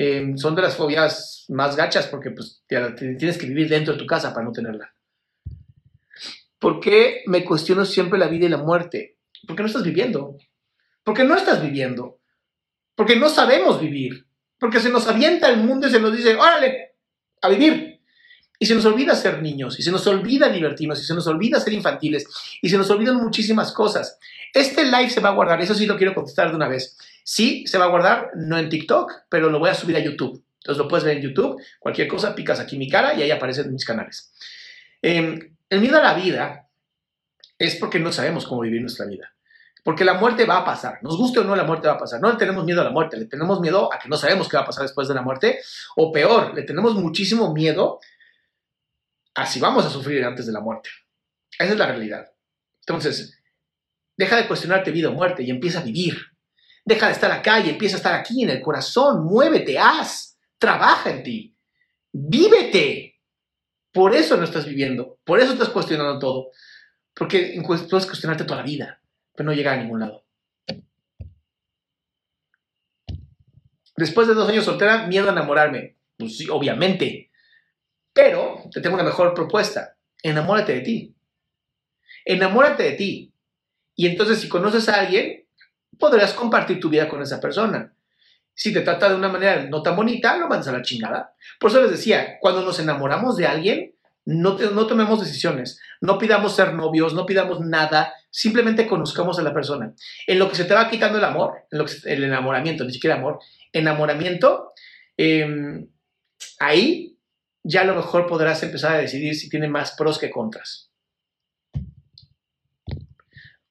[0.00, 4.06] Em, son de las fobias más gachas porque pues, tienes que vivir dentro de tu
[4.06, 4.94] casa para no tenerla.
[6.60, 9.18] ¿Por qué me cuestiono siempre la vida y la muerte?
[9.44, 10.36] Porque no estás viviendo.
[11.02, 12.20] Porque no estás viviendo.
[12.94, 14.28] Porque no sabemos vivir.
[14.60, 16.94] Porque se nos avienta el mundo y se nos dice, órale,
[17.42, 18.00] a vivir.
[18.60, 21.60] Y se nos olvida ser niños, y se nos olvida divertirnos, y se nos olvida
[21.60, 22.26] ser infantiles,
[22.60, 24.18] y se nos olvidan muchísimas cosas.
[24.52, 26.96] Este live se va a guardar, eso sí lo quiero contestar de una vez.
[27.30, 30.42] Sí, se va a guardar, no en TikTok, pero lo voy a subir a YouTube.
[30.62, 31.62] Entonces lo puedes ver en YouTube.
[31.78, 34.32] Cualquier cosa, picas aquí mi cara y ahí aparecen mis canales.
[35.02, 36.70] Em, el miedo a la vida
[37.58, 39.30] es porque no sabemos cómo vivir nuestra vida.
[39.84, 41.00] Porque la muerte va a pasar.
[41.02, 42.18] Nos guste o no, la muerte va a pasar.
[42.18, 44.56] No le tenemos miedo a la muerte, le tenemos miedo a que no sabemos qué
[44.56, 45.58] va a pasar después de la muerte.
[45.96, 48.00] O peor, le tenemos muchísimo miedo
[49.34, 50.88] a si vamos a sufrir antes de la muerte.
[51.58, 52.32] Esa es la realidad.
[52.86, 53.38] Entonces,
[54.16, 56.37] deja de cuestionarte vida o muerte y empieza a vivir.
[56.88, 59.26] Deja de estar acá y empieza a estar aquí en el corazón.
[59.26, 61.54] Muévete, haz, trabaja en ti.
[62.10, 63.20] Vívete.
[63.92, 65.18] Por eso no estás viviendo.
[65.22, 66.48] Por eso estás cuestionando todo.
[67.12, 69.02] Porque puedes cuestionarte toda la vida,
[69.34, 70.24] pero no llegar a ningún lado.
[73.94, 75.98] Después de dos años soltera, miedo a enamorarme.
[76.16, 77.30] Pues sí, obviamente.
[78.14, 79.98] Pero te tengo una mejor propuesta.
[80.22, 81.14] Enamórate de ti.
[82.24, 83.34] Enamórate de ti.
[83.94, 85.37] Y entonces si conoces a alguien,
[85.98, 87.92] podrás compartir tu vida con esa persona.
[88.54, 91.34] Si te trata de una manera no tan bonita, lo mandas a la chingada.
[91.60, 94.56] Por eso les decía, cuando nos enamoramos de alguien, no,
[94.86, 99.94] tomemos decisiones, no pidamos ser novios, no pidamos nada, simplemente conozcamos a la persona.
[100.26, 102.92] En lo que se te va quitando el amor, en lo que el enamoramiento, ni
[102.92, 103.38] siquiera amor,
[103.72, 104.72] enamoramiento,
[105.16, 105.88] em,
[106.58, 107.16] ahí
[107.62, 110.87] ya a lo mejor podrás empezar a decidir si tiene más pros que contras.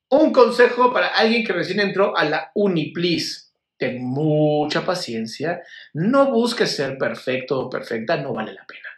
[0.09, 3.47] Un consejo para alguien que recién entró a la uni, please.
[3.77, 5.61] Ten mucha paciencia.
[5.93, 8.89] No busques ser perfecto o perfecta, no vale la pena.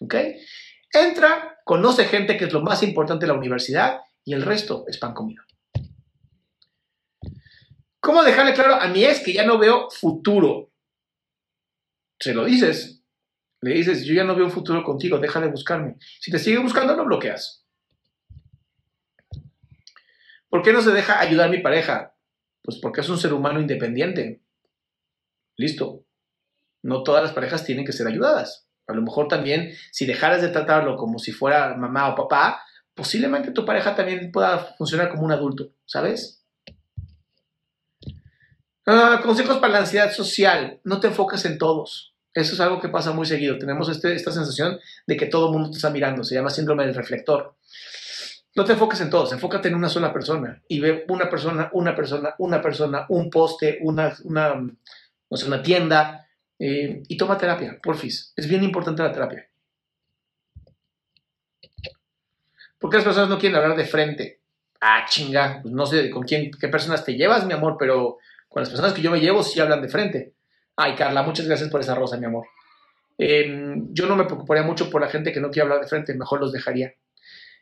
[0.00, 0.14] ¿Ok?
[0.92, 4.98] Entra, conoce gente que es lo más importante de la universidad y el resto es
[4.98, 5.42] pan comido.
[8.00, 10.70] ¿Cómo dejarle claro a mi ex que ya no veo futuro?
[12.20, 13.02] Se lo dices.
[13.60, 15.96] Le dices, yo ya no veo futuro contigo, deja de buscarme.
[16.20, 17.66] Si te sigue buscando, lo bloqueas.
[20.48, 22.14] ¿Por qué no se deja ayudar mi pareja?
[22.62, 24.42] Pues porque es un ser humano independiente.
[25.56, 26.04] Listo.
[26.82, 28.68] No todas las parejas tienen que ser ayudadas.
[28.86, 32.62] A lo mejor también, si dejaras de tratarlo como si fuera mamá o papá,
[32.94, 36.42] posiblemente tu pareja también pueda funcionar como un adulto, ¿sabes?
[38.86, 40.80] Ah, consejos para la ansiedad social.
[40.84, 42.14] No te enfoques en todos.
[42.32, 43.58] Eso es algo que pasa muy seguido.
[43.58, 46.24] Tenemos este, esta sensación de que todo el mundo te está mirando.
[46.24, 47.54] Se llama síndrome del reflector.
[48.54, 51.94] No te enfoques en todos, enfócate en una sola persona y ve una persona, una
[51.94, 54.54] persona, una persona, un poste, una, una,
[55.30, 58.32] una tienda, eh, y toma terapia, porfis.
[58.36, 59.48] Es bien importante la terapia.
[62.78, 64.40] ¿Por qué las personas no quieren hablar de frente?
[64.80, 68.62] Ah, chinga, pues no sé con quién, qué personas te llevas, mi amor, pero con
[68.62, 70.32] las personas que yo me llevo sí hablan de frente.
[70.76, 72.46] Ay, Carla, muchas gracias por esa rosa, mi amor.
[73.18, 76.14] Em, yo no me preocuparía mucho por la gente que no quiere hablar de frente,
[76.14, 76.94] mejor los dejaría.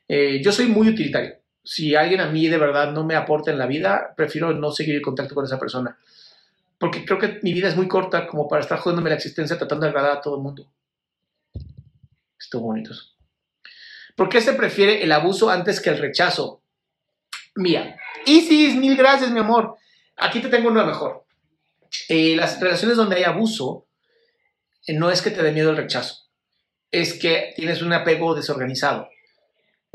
[0.08, 1.36] Eh, yo soy muy utilitario.
[1.64, 4.94] Si alguien a mí de verdad no me aporta en la vida, prefiero no seguir
[4.94, 5.98] el contacto con esa persona
[6.78, 9.84] porque creo que mi vida es muy corta como para estar jodiéndome la existencia tratando
[9.84, 10.70] de agradar a todo el mundo.
[12.38, 12.92] Estuvo bonito
[14.14, 16.62] ¿Por qué se prefiere el abuso antes que el rechazo?
[17.54, 17.96] Mía.
[18.24, 19.76] Isis, mil gracias, mi amor.
[20.16, 21.24] Aquí te tengo una mejor.
[22.08, 23.86] Eh, las relaciones donde hay abuso
[24.86, 26.26] eh, no es que te dé miedo el rechazo,
[26.90, 29.08] es que tienes un apego desorganizado.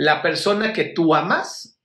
[0.02, 1.78] La persona que tú amas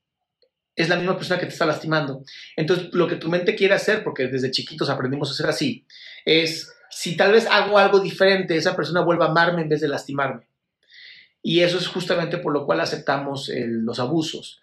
[0.74, 2.22] es la misma persona que te está lastimando.
[2.56, 5.86] Entonces, lo que tu mente quiere hacer, porque desde chiquitos aprendimos a ser así,
[6.24, 9.88] es si tal vez hago algo diferente, esa persona vuelva a amarme en vez de
[9.88, 10.48] lastimarme.
[11.42, 14.62] Y eso es justamente por lo cual aceptamos los abusos.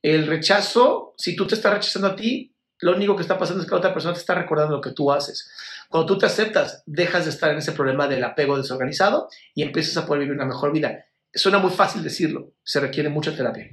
[0.00, 3.68] El rechazo, si tú te estás rechazando a ti, lo único que está pasando es
[3.68, 5.50] que la otra persona te está recordando lo que tú haces.
[5.88, 9.96] Cuando tú te aceptas, dejas de estar en ese problema del apego desorganizado y empiezas
[9.96, 11.06] a poder vivir una mejor vida.
[11.34, 13.70] Suena muy fácil decirlo, se requiere mucha terapia.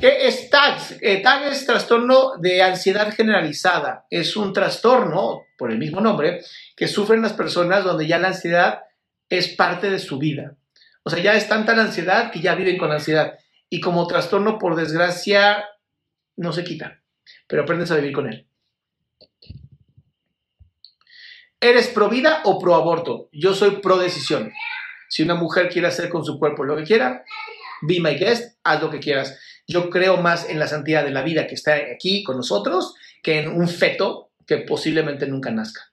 [0.00, 0.98] ¿Qué es TAG?
[1.00, 4.06] Eh, TAG es trastorno de ansiedad generalizada.
[4.08, 6.42] Es un trastorno, por el mismo nombre,
[6.76, 8.80] que sufren las personas donde ya la ansiedad
[9.28, 10.56] es parte de su vida.
[11.02, 13.38] O sea, ya es tanta la ansiedad que ya viven con ansiedad.
[13.68, 15.64] Y como trastorno, por desgracia,
[16.36, 17.02] no se quita,
[17.46, 18.46] pero aprendes a vivir con él.
[21.60, 23.28] ¿Eres pro vida o pro aborto?
[23.32, 24.50] Yo soy pro decisión.
[25.10, 27.24] Si una mujer quiere hacer con su cuerpo lo que quiera,
[27.82, 29.38] be my guest, haz lo que quieras.
[29.66, 33.40] Yo creo más en la santidad de la vida que está aquí con nosotros que
[33.40, 35.92] en un feto que posiblemente nunca nazca.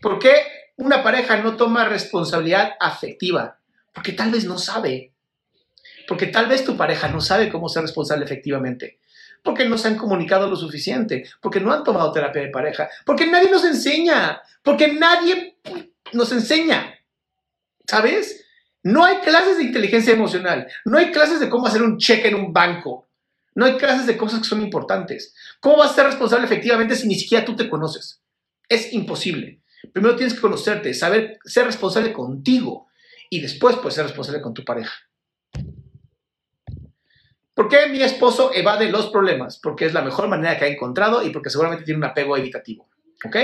[0.00, 0.32] ¿Por qué
[0.76, 3.58] una pareja no toma responsabilidad afectiva?
[3.92, 5.12] Porque tal vez no sabe.
[6.06, 9.00] Porque tal vez tu pareja no sabe cómo ser responsable efectivamente.
[9.42, 11.28] Porque no se han comunicado lo suficiente.
[11.40, 12.88] Porque no han tomado terapia de pareja.
[13.04, 14.40] Porque nadie nos enseña.
[14.62, 15.58] Porque nadie
[16.14, 16.98] nos enseña.
[17.86, 18.44] ¿Sabes?
[18.82, 22.34] No hay clases de inteligencia emocional, no hay clases de cómo hacer un cheque en
[22.34, 23.08] un banco,
[23.54, 25.34] no hay clases de cosas que son importantes.
[25.60, 28.20] ¿Cómo vas a ser responsable efectivamente si ni siquiera tú te conoces?
[28.68, 29.62] Es imposible.
[29.92, 32.88] Primero tienes que conocerte, saber ser responsable contigo
[33.30, 34.94] y después puedes ser responsable con tu pareja.
[37.54, 39.58] ¿Por qué mi esposo evade los problemas?
[39.58, 42.88] Porque es la mejor manera que ha encontrado y porque seguramente tiene un apego evitativo.
[43.24, 43.36] ¿Ok?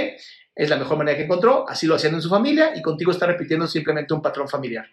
[0.61, 3.25] Es la mejor manera que encontró, así lo haciendo en su familia y contigo está
[3.25, 4.87] repitiendo simplemente un patrón familiar.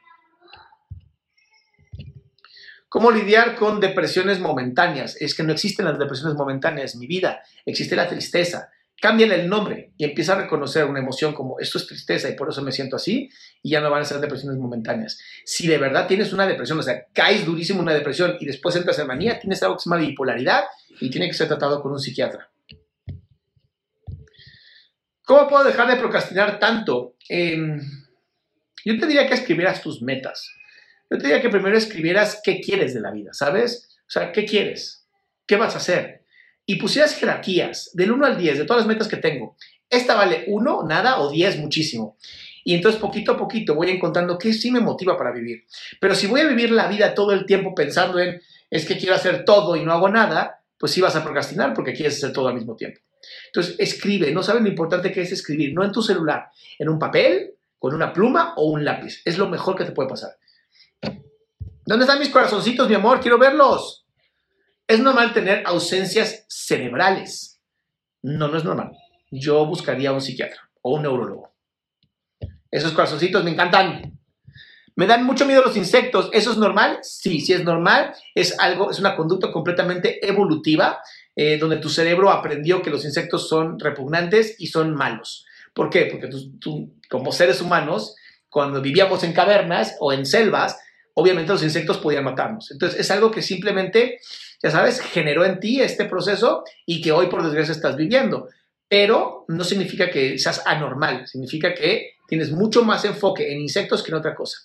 [2.87, 5.17] ¿Cómo lidiar con depresiones momentáneas?
[5.19, 8.69] Es que no existen las depresiones momentáneas en mi vida, existe la tristeza.
[9.01, 12.47] Cámbiale el nombre y empieza a reconocer una emoción como esto es tristeza y por
[12.47, 13.29] eso me siento así
[13.61, 15.19] y ya no van a ser depresiones momentáneas.
[15.43, 18.73] Si de verdad tienes una depresión, o sea, caes durísimo en una depresión y después
[18.77, 20.63] entras en manía, tienes algo que se llama bipolaridad
[21.01, 22.49] y tiene que ser tratado con un psiquiatra.
[25.27, 27.17] ¿Cómo puedo dejar de procrastinar tanto?
[27.27, 27.81] Em,
[28.85, 30.49] yo te diría que escribieras tus metas.
[31.09, 33.89] Yo te diría que primero escribieras qué quieres de la vida, ¿sabes?
[34.07, 35.05] O sea, ¿qué quieres?
[35.45, 36.23] ¿Qué vas a hacer?
[36.65, 39.57] Y pusieras jerarquías del 1 al 10 de todas las metas que tengo.
[39.89, 42.17] Esta vale 1, nada, o 10, muchísimo.
[42.63, 45.65] Y entonces poquito a poquito voy encontrando qué sí me motiva para vivir.
[45.99, 49.15] Pero si voy a vivir la vida todo el tiempo pensando en es que quiero
[49.15, 52.47] hacer todo y no hago nada, pues sí vas a procrastinar porque quieres hacer todo
[52.47, 53.01] al mismo tiempo.
[53.47, 56.99] Entonces, escribe, no sabes lo importante que es escribir, no en tu celular, en un
[56.99, 59.21] papel, con una pluma o un lápiz.
[59.25, 60.31] Es lo mejor que te puede pasar.
[61.85, 63.19] ¿Dónde están mis corazoncitos, mi amor?
[63.19, 64.05] Quiero verlos.
[64.87, 67.61] Es normal tener ausencias cerebrales.
[68.21, 68.91] No, no es normal.
[69.31, 71.53] Yo buscaría un psiquiatra o un neurólogo.
[72.71, 74.19] Esos corazoncitos me encantan.
[74.95, 76.29] Me dan mucho miedo los insectos.
[76.33, 76.99] ¿Eso es normal?
[77.03, 78.13] Sí, sí es normal.
[78.33, 80.99] Es algo, es una conducta completamente evolutiva
[81.39, 85.45] eh, donde tu cerebro aprendió que los insectos son repugnantes y son malos.
[85.71, 86.07] ¿Por qué?
[86.07, 88.15] Porque tú, como seres humanos,
[88.49, 90.79] cuando vivíamos en cavernas o en selvas,
[91.13, 92.71] obviamente los insectos podían matarnos.
[92.71, 94.19] Entonces es algo que simplemente,
[94.63, 98.49] ya sabes, generó en ti este proceso y que hoy por desgracia estás viviendo.
[98.89, 104.09] Pero no significa que seas anormal, significa que tienes mucho más enfoque en insectos que
[104.09, 104.57] en otra cosa.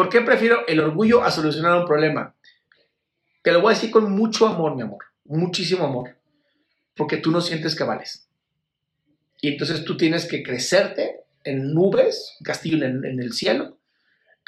[0.00, 2.34] ¿Por qué prefiero el orgullo a solucionar un problema?
[3.42, 6.16] Te lo voy a decir con mucho amor, mi amor, muchísimo amor,
[6.96, 8.26] porque tú no sientes que vales.
[9.42, 13.76] Y entonces tú tienes que crecerte en nubes, castillo en, en el cielo,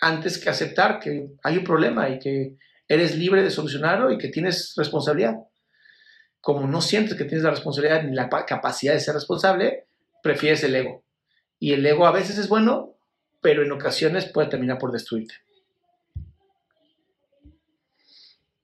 [0.00, 2.56] antes que aceptar que hay un problema y que
[2.88, 5.36] eres libre de solucionarlo y que tienes responsabilidad.
[6.40, 9.84] Como no sientes que tienes la responsabilidad ni la capacidad de ser responsable,
[10.22, 11.04] prefieres el ego.
[11.58, 12.96] Y el ego a veces es bueno,
[13.42, 15.41] pero en ocasiones puede terminar por destruirte.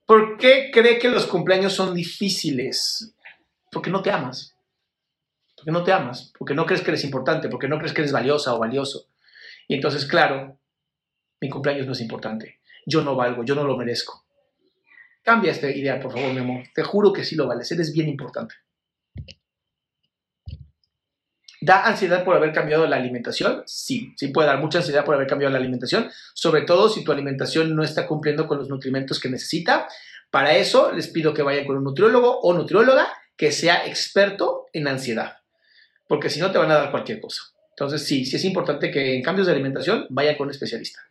[0.09, 3.13] ¿Por qué cree que los cumpleaños son difíciles?
[3.71, 4.55] Porque no te amas.
[5.55, 6.33] Porque no te amas.
[6.35, 7.47] Porque no crees que eres importante.
[7.47, 9.05] Porque no crees que eres valiosa o valioso.
[9.67, 10.57] Y entonces, claro,
[11.39, 12.59] mi cumpleaños no es importante.
[12.87, 14.25] Yo no valgo, yo no lo merezco.
[15.21, 16.63] Cambia esta idea, por favor, mi amor.
[16.73, 17.71] Te juro que sí lo vales.
[17.71, 18.55] Eres bien importante.
[21.61, 23.63] ¿Da ansiedad por haber cambiado la alimentación?
[23.65, 27.11] Sí, sí puede dar mucha ansiedad por haber cambiado la alimentación, sobre todo si tu
[27.11, 29.87] alimentación no está cumpliendo con los nutrimentos que necesita.
[30.31, 34.87] Para eso les pido que vayan con un nutriólogo o nutrióloga que sea experto en
[34.87, 35.39] ansiedad,
[36.07, 37.41] porque si no te van a dar cualquier cosa.
[37.71, 41.01] Entonces sí, sí es importante que en cambios de alimentación vayan con un especialista.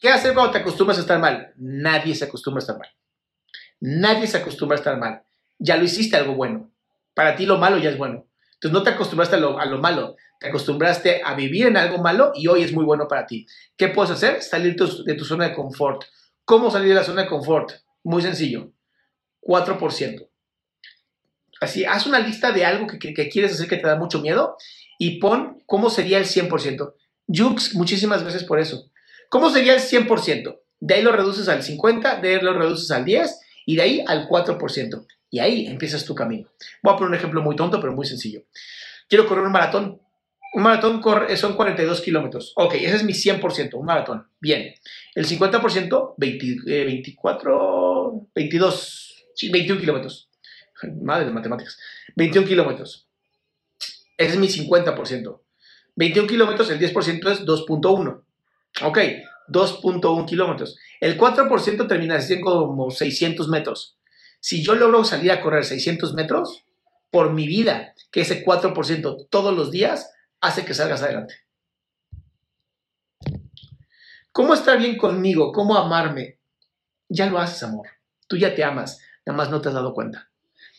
[0.00, 1.52] ¿Qué hacer cuando te acostumbras a estar mal?
[1.56, 2.88] Nadie se acostumbra a estar mal.
[3.80, 5.22] Nadie se acostumbra a estar mal
[5.58, 6.70] ya lo hiciste algo bueno.
[7.14, 8.26] Para ti lo malo ya es bueno.
[8.54, 12.46] Entonces no te acostumbraste a lo, malo, te acostumbraste a vivir en algo malo y
[12.48, 13.46] hoy es muy bueno para ti.
[13.76, 14.42] ¿Qué puedes hacer?
[14.42, 16.04] Salir de tu zona de confort.
[16.44, 17.72] ¿Cómo salir de la zona de confort?
[18.02, 18.72] Muy sencillo.
[19.42, 20.28] 4%.
[21.60, 24.56] Así, haz una lista de algo que, que, quieres hacer que te da mucho miedo
[24.98, 26.94] y pon cómo sería el 100%.
[27.26, 28.90] Jux, muchísimas veces por eso.
[29.30, 30.58] ¿Cómo sería el 100%?
[30.80, 34.04] De ahí lo reduces al 50, de ahí lo reduces al 10 y de ahí
[34.06, 35.06] al 4%.
[35.34, 36.48] Y ahí empiezas tu camino.
[36.80, 38.44] Voy a poner un ejemplo muy tonto, pero muy sencillo.
[39.08, 40.00] Quiero correr un maratón.
[40.52, 41.02] Un maratón
[41.34, 42.52] son 42 kilómetros.
[42.54, 44.28] Ok, ese es mi 100%, un maratón.
[44.38, 44.72] Bien.
[45.12, 50.30] El 50%, 24, 22, 21 kilómetros.
[51.02, 51.80] Madre de matemáticas.
[52.14, 53.08] 21 kilómetros.
[54.16, 55.40] Ese es mi 50%.
[55.96, 58.22] 21 kilómetros, el 10% es 2.1.
[58.82, 58.98] Ok,
[59.48, 60.78] 2.1 kilómetros.
[61.00, 63.96] El 4% termina siendo como 600 metros.
[64.44, 66.66] Si yo logro salir a correr 600 metros,
[67.10, 71.34] por mi vida, que ese 4% todos los días hace que salgas adelante.
[74.32, 75.50] ¿Cómo estar bien conmigo?
[75.50, 76.40] ¿Cómo amarme?
[77.08, 77.86] Ya lo haces, amor.
[78.26, 80.28] Tú ya te amas, nada más no te has dado cuenta.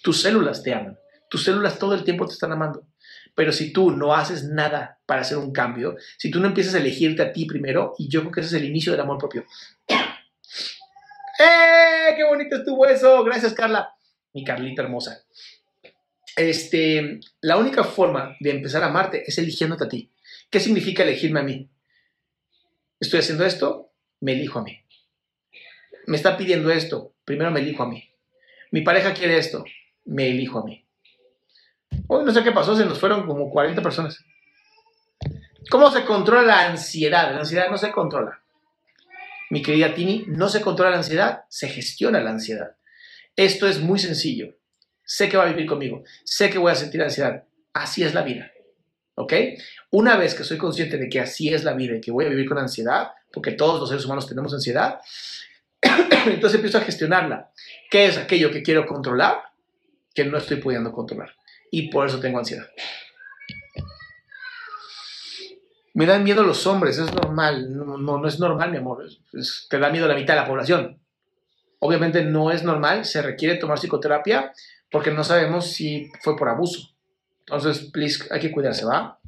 [0.03, 0.99] Tus células te aman.
[1.27, 2.85] Tus células todo el tiempo te están amando.
[3.33, 6.77] Pero si tú no haces nada para hacer un cambio, si tú no empiezas a
[6.77, 9.43] elegirte a ti primero, y yo creo que ese es el inicio del amor propio,
[11.39, 12.13] ¡Eh!
[12.15, 13.23] ¡Qué bonito estuvo eso!
[13.23, 13.93] Gracias, Carla.
[14.33, 15.23] Mi Carlita hermosa.
[16.35, 20.11] Este, la única forma de empezar a amarte es eligiéndote a ti.
[20.49, 21.69] ¿Qué significa elegirme a mí?
[22.99, 24.81] Estoy haciendo esto, me elijo a mí.
[26.07, 28.09] Me está pidiendo esto, primero me elijo a mí.
[28.71, 29.63] Mi pareja quiere esto,
[30.05, 30.85] me elijo a mí.
[32.07, 34.23] Hoy no sé qué pasó, se nos fueron como 40 personas.
[35.69, 37.31] ¿Cómo se controla la ansiedad?
[37.31, 38.41] La ansiedad no se controla.
[39.49, 42.75] Mi querida Tini, no se controla la ansiedad, se gestiona la ansiedad.
[43.35, 44.55] Esto es muy sencillo.
[45.03, 47.43] Sé que va a vivir conmigo, sé que voy a sentir ansiedad.
[47.73, 48.51] Así es la vida.
[49.15, 49.33] ¿Ok?
[49.91, 52.29] Una vez que soy consciente de que así es la vida y que voy a
[52.29, 54.99] vivir con ansiedad, porque todos los seres humanos tenemos ansiedad,
[56.25, 57.51] Entonces empiezo a gestionarla.
[57.89, 59.37] ¿Qué es aquello que quiero controlar?
[60.13, 61.35] Que no estoy pudiendo controlar.
[61.71, 62.67] Y por eso tengo ansiedad.
[65.95, 67.73] Me dan miedo los hombres, es normal.
[67.73, 69.07] No, no, es normal, mi amor.
[69.69, 70.99] te da miedo la mitad de la población.
[71.79, 74.51] Obviamente no es normal, se requiere tomar psicoterapia
[74.91, 76.93] porque no sabemos si fue por abuso.
[77.39, 79.19] Entonces, please, hay que cuidarse, ¿va?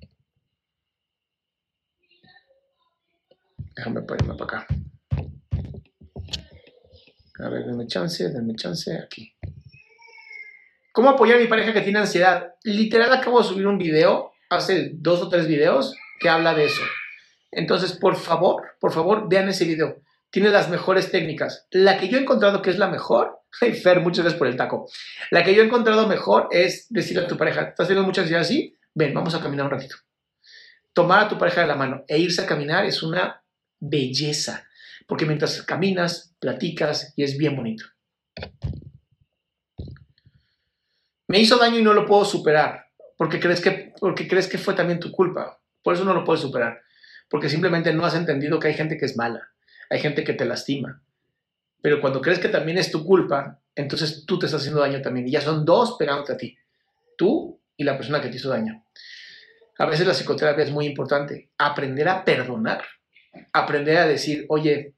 [3.74, 4.68] Déjame ponerme para acá.
[7.40, 9.34] A ver, denme chance, denme chance aquí.
[10.92, 12.56] ¿Cómo apoyar a mi pareja que tiene ansiedad?
[12.64, 16.82] Literal, acabo de subir un video, hace dos o tres videos, que habla de eso.
[17.52, 20.02] Entonces, por favor, por favor, vean ese video.
[20.30, 21.68] Tiene las mejores técnicas.
[21.72, 23.38] La que yo he encontrado que es la mejor,
[23.82, 24.90] Fer, muchas gracias por el taco.
[25.32, 28.42] La que yo he encontrado mejor es decirle a tu pareja, ¿estás teniendo mucha ansiedad
[28.42, 28.76] así?
[28.94, 29.96] Ven, vamos a caminar un ratito.
[30.94, 33.44] Tomar a tu pareja de la mano e irse a caminar es una
[33.80, 34.66] belleza,
[35.08, 37.86] porque mientras caminas, platicas y es bien bonito.
[41.28, 42.88] Me hizo daño y no lo puedo superar,
[43.18, 45.57] porque crees que, porque crees que fue también tu culpa.
[45.88, 46.82] Por eso no lo puedes superar,
[47.30, 49.52] porque simplemente no has entendido que hay gente que es mala,
[49.90, 51.02] hay gente que te lastima.
[51.82, 55.30] Pero cuando crees que también es tu culpa, entonces tú te estás haciendo daño también.
[55.30, 56.58] Y ya son dos pegándote a ti,
[57.18, 58.84] tú y la persona que te hizo daño.
[59.78, 61.52] A veces la psicoterapia es muy importante.
[61.58, 62.84] Aprender a perdonar.
[63.54, 64.94] Aprender a decir, oye,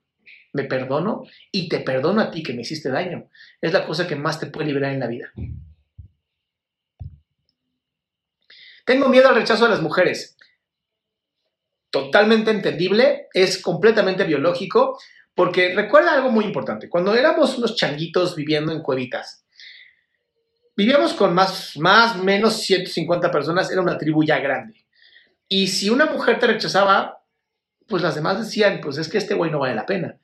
[0.53, 1.21] me perdono
[1.51, 3.29] y te perdono a ti que me hiciste daño.
[3.61, 5.31] Es la cosa que más te puede liberar en la vida.
[8.85, 10.35] Tengo miedo al rechazo de las mujeres
[11.89, 14.99] totalmente entendible, es completamente biológico,
[15.33, 19.45] porque recuerda algo muy importante, cuando éramos unos changuitos viviendo en cuevitas,
[20.75, 24.85] vivíamos con más, más, menos 150 personas, era una tribu ya grande.
[25.47, 27.23] Y si una mujer te rechazaba,
[27.87, 30.17] pues las demás decían, pues es que este güey no vale la pena.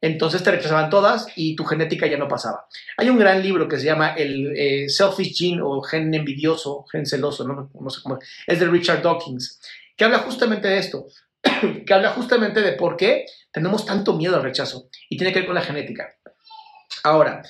[0.00, 2.66] Entonces te rechazaban todas y tu genética ya no pasaba.
[2.96, 7.04] Hay un gran libro que se llama el eh, Selfish Gene o Gen Envidioso, Gen
[7.04, 9.60] Celoso, no, no sé cómo, es de Richard Dawkins
[9.98, 11.06] que habla justamente de esto,
[11.86, 15.46] que habla justamente de por qué tenemos tanto miedo al rechazo y tiene que ver
[15.46, 16.08] con la genética.
[17.02, 17.42] Ahora,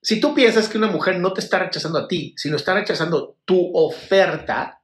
[0.00, 3.38] si tú piensas que una mujer no te está rechazando a ti, sino está rechazando
[3.46, 4.82] tu oferta,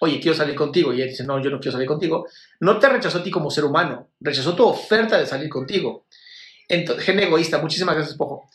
[0.00, 2.26] oye, quiero salir contigo, y ella dice, no, yo no quiero salir contigo,
[2.58, 6.06] no te rechazó a ti como ser humano, rechazó tu oferta de salir contigo.
[6.68, 8.50] Entonces, gen egoísta, muchísimas gracias, Pojo.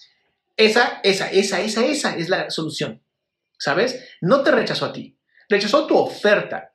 [0.58, 3.01] Esa, esa, esa, esa, esa es la solución,
[3.58, 4.10] ¿sabes?
[4.22, 5.18] No te rechazó a ti,
[5.49, 6.72] rechazó tu oferta.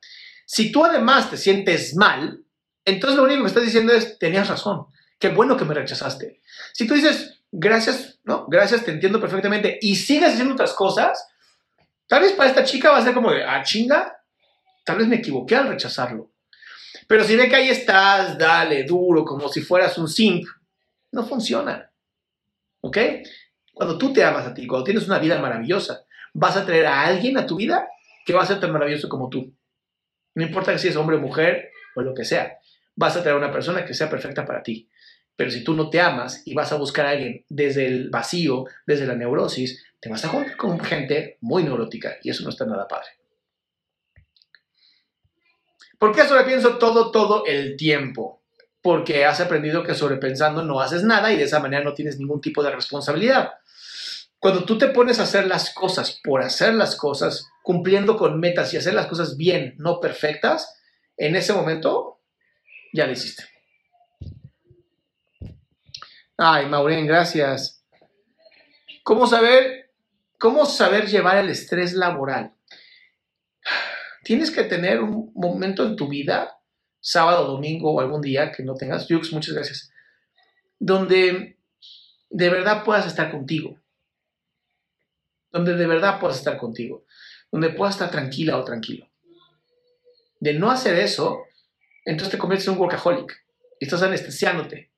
[0.51, 2.43] Si tú además te sientes mal,
[2.83, 4.87] entonces lo único que estás diciendo es, tenías razón,
[5.17, 6.41] qué bueno que me rechazaste.
[6.73, 8.47] Si tú dices, gracias, ¿no?
[8.49, 11.25] Gracias, te entiendo perfectamente, y sigues haciendo otras cosas,
[12.05, 14.13] tal vez para esta chica va a ser como de, ah, chinga,
[14.83, 16.33] tal vez me equivoqué al rechazarlo.
[17.07, 20.45] Pero si ve que ahí estás, dale, duro, como si fueras un simp,
[21.13, 21.89] no funciona.
[22.81, 22.97] ¿Ok?
[23.71, 27.03] Cuando tú te amas a ti, cuando tienes una vida maravillosa, vas a traer a
[27.03, 27.87] alguien a tu vida
[28.25, 29.49] que va a ser tan maravilloso como tú.
[30.35, 32.57] No importa si es hombre o mujer o lo que sea,
[32.95, 34.89] vas a traer una persona que sea perfecta para ti.
[35.35, 38.65] Pero si tú no te amas y vas a buscar a alguien desde el vacío,
[38.85, 42.65] desde la neurosis, te vas a juntar con gente muy neurótica y eso no está
[42.65, 43.09] nada padre.
[45.97, 48.43] ¿Por qué sobrepienso todo, todo el tiempo?
[48.81, 52.41] Porque has aprendido que sobrepensando no haces nada y de esa manera no tienes ningún
[52.41, 53.51] tipo de responsabilidad.
[54.41, 58.73] Cuando tú te pones a hacer las cosas por hacer las cosas, cumpliendo con metas
[58.73, 60.81] y hacer las cosas bien, no perfectas,
[61.15, 62.21] en ese momento
[62.91, 63.43] ya lo hiciste.
[66.37, 67.85] Ay, Maureen, gracias.
[69.03, 69.91] ¿Cómo saber,
[70.39, 72.55] cómo saber llevar el estrés laboral?
[74.23, 76.57] Tienes que tener un momento en tu vida,
[76.99, 79.91] sábado, domingo o algún día que no tengas, Jux, muchas gracias,
[80.79, 81.59] donde
[82.31, 83.80] de verdad puedas estar contigo
[85.51, 87.05] donde de verdad puedas estar contigo,
[87.51, 89.07] donde puedas estar tranquila o tranquilo.
[90.39, 91.43] De no hacer eso,
[92.05, 93.43] entonces te conviertes en un workaholic
[93.79, 94.89] y estás anestesiándote.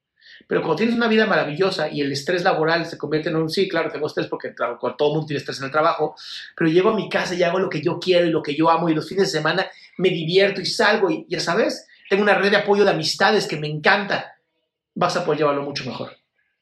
[0.47, 3.67] Pero cuando tienes una vida maravillosa y el estrés laboral se convierte en un, sí,
[3.69, 6.15] claro, tengo estrés porque todo el mundo tiene estrés en el trabajo,
[6.55, 8.69] pero llego a mi casa y hago lo que yo quiero y lo que yo
[8.69, 12.35] amo y los fines de semana me divierto y salgo y ya sabes, tengo una
[12.35, 14.35] red de apoyo de amistades que me encanta,
[14.95, 16.11] vas a poder llevarlo mucho mejor.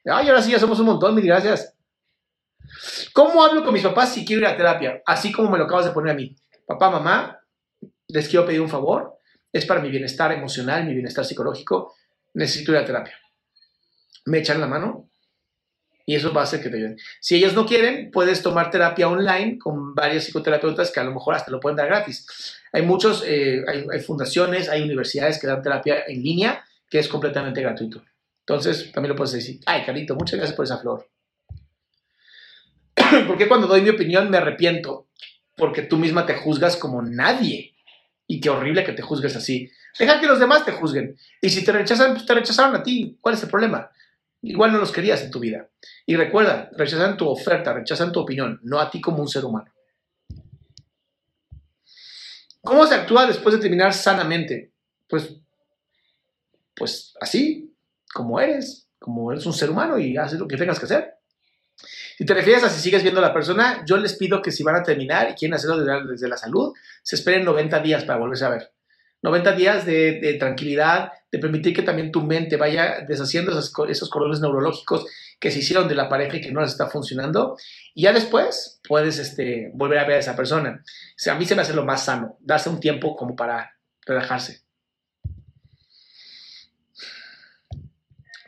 [0.06, 1.76] Ay, ahora sí, ya somos un montón, mil gracias.
[3.14, 5.02] ¿Cómo hablo con mis papás si quiero ir a terapia?
[5.06, 6.36] Así como me lo acabas de poner a mí.
[6.66, 7.40] Papá, mamá,
[8.08, 9.18] les quiero pedir un favor.
[9.52, 11.96] Es para mi bienestar emocional, mi bienestar psicológico.
[12.34, 13.18] Necesito ir a terapia.
[14.26, 15.10] Me echan la mano
[16.06, 16.98] y eso va a hacer que te ayuden.
[17.20, 21.36] Si ellos no quieren, puedes tomar terapia online con varios psicoterapeutas que a lo mejor
[21.36, 22.26] hasta lo pueden dar gratis.
[22.72, 27.62] Hay muchos, eh, hay fundaciones, hay universidades que dan terapia en línea que es completamente
[27.62, 28.04] gratuito.
[28.46, 31.08] Entonces, también lo puedes decir, ay, Carito, muchas gracias por esa flor.
[33.28, 35.08] Porque cuando doy mi opinión me arrepiento?
[35.56, 37.76] Porque tú misma te juzgas como nadie.
[38.28, 39.70] Y qué horrible que te juzgues así.
[40.00, 41.18] Deja que los demás te juzguen.
[41.42, 43.18] Y si te rechazan, pues te rechazaron a ti.
[43.20, 43.92] ¿Cuál es el problema?
[44.42, 45.70] Igual no los querías en tu vida.
[46.06, 49.72] Y recuerda, rechazan tu oferta, rechazan tu opinión, no a ti como un ser humano.
[52.62, 54.72] ¿Cómo se actúa después de terminar sanamente?
[55.08, 55.36] Pues,
[56.76, 57.76] pues así,
[58.14, 61.16] como eres, como eres un ser humano y haces lo que tengas que hacer.
[62.18, 64.64] Si te refieres a si sigues viendo a la persona, yo les pido que si
[64.64, 68.46] van a terminar y quieren hacerlo desde, la salud, se esperen 90 días para volverse
[68.46, 68.72] a ver.
[69.24, 74.40] 90 días de, tranquilidad, de permitir que también tu mente vaya deshaciendo esos, esos cordones
[74.40, 75.06] neurológicos
[75.40, 77.58] que se hicieron de la pareja y que no les está funcionando.
[77.94, 80.84] Y ya después puedes este, volver a ver a esa persona.
[81.30, 84.61] A mí se me hace lo más sano, darse un tiempo como para relajarse.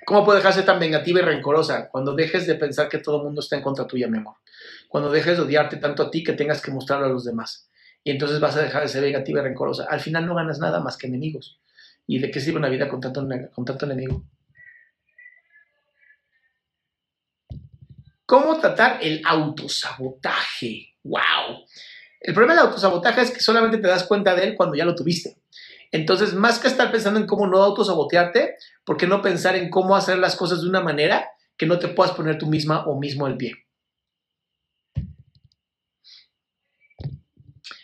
[0.06, 1.90] ¿Cómo puede dejarse tan vengativa y rencorosa?
[1.90, 4.36] Cuando dejes de pensar que todo el mundo está en contra tuya, mi amor.
[4.90, 7.70] Cuando dejes de odiarte tanto a ti que tengas que mostrarlo a los demás.
[8.04, 9.86] Y entonces vas a dejar de ser vengativa y rencorosa.
[9.90, 11.60] Al final no ganas nada más que enemigos.
[12.06, 14.24] ¿Y de qué sirve una vida con tanto, con tanto enemigo?
[18.26, 20.96] ¿Cómo tratar el autosabotaje?
[21.04, 21.66] ¡Wow!
[22.20, 24.96] El problema del autosabotaje es que solamente te das cuenta de él cuando ya lo
[24.96, 25.38] tuviste.
[25.94, 29.96] Entonces, más que estar pensando en cómo no autosabotearte, ¿por qué no pensar en cómo
[29.96, 33.28] hacer las cosas de una manera que no te puedas poner tú misma o mismo
[33.28, 33.54] el pie?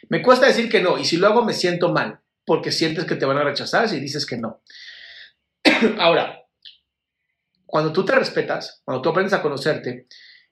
[0.10, 3.16] Me cuesta decir que no, y si lo hago me siento mal, porque sientes que
[3.16, 4.64] te van a rechazar si dices que no.
[6.00, 6.48] Ahora,
[7.68, 10.08] cuando tú te respetas, cuando tú aprendes a conocerte,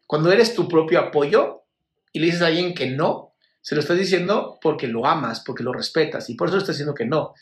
[0.06, 1.64] cuando eres tu propio apoyo
[2.14, 3.27] y le dices a alguien que no,
[3.68, 6.94] se lo estás diciendo porque lo amas, porque lo respetas y por eso estás diciendo
[6.94, 7.34] que no.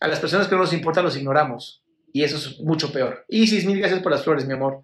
[0.00, 3.24] A las personas que no nos importan los ignoramos y eso es mucho peor.
[3.28, 4.82] Isis, mil gracias por las flores, mi amor.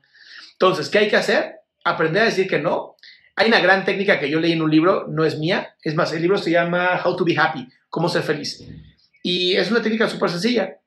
[0.52, 1.56] Entonces, ¿qué hay que hacer?
[1.84, 2.94] Aprender a decir que no.
[3.34, 6.12] Hay una gran técnica que yo leí en un libro, no es mía, es más,
[6.12, 8.64] el libro se llama How to be Happy, cómo ser feliz.
[9.20, 10.78] Y es una técnica súper sencilla.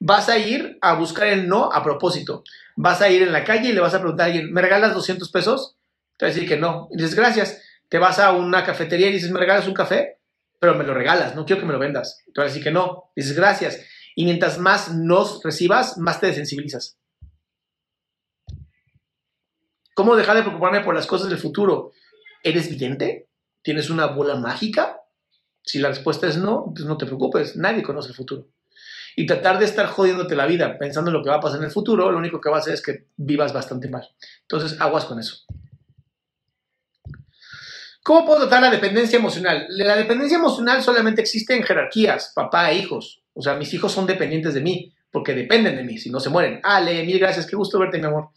[0.00, 2.42] Vas a ir a buscar el no a propósito.
[2.74, 4.94] Vas a ir en la calle y le vas a preguntar a alguien, ¿me regalas
[4.94, 5.76] 200 pesos?
[6.16, 6.88] Te va a decir que no.
[6.90, 10.18] Y dices, gracias te vas a una cafetería y dices, ¿me regalas un café?
[10.58, 12.22] Pero me lo regalas, no quiero que me lo vendas.
[12.26, 13.10] Te vas a decir que no.
[13.14, 13.80] Dices, gracias.
[14.16, 16.98] Y mientras más nos recibas, más te desensibilizas.
[19.94, 21.92] ¿Cómo dejar de preocuparme por las cosas del futuro?
[22.42, 23.28] ¿Eres vidente?
[23.62, 25.00] ¿Tienes una bola mágica?
[25.62, 28.48] Si la respuesta es no, pues no te preocupes, nadie conoce el futuro.
[29.16, 31.66] Y tratar de estar jodiéndote la vida pensando en lo que va a pasar en
[31.66, 34.08] el futuro, lo único que va a hacer es que vivas bastante mal.
[34.42, 35.44] Entonces, aguas con eso.
[38.04, 39.64] ¿Cómo puedo tratar la dependencia emocional?
[39.70, 43.22] La dependencia emocional solamente existe en jerarquías, papá e hijos.
[43.32, 46.28] O sea, mis hijos son dependientes de mí, porque dependen de mí, si no se
[46.28, 46.60] mueren.
[46.62, 48.28] Ale, mil gracias, qué gusto verte, mi amor.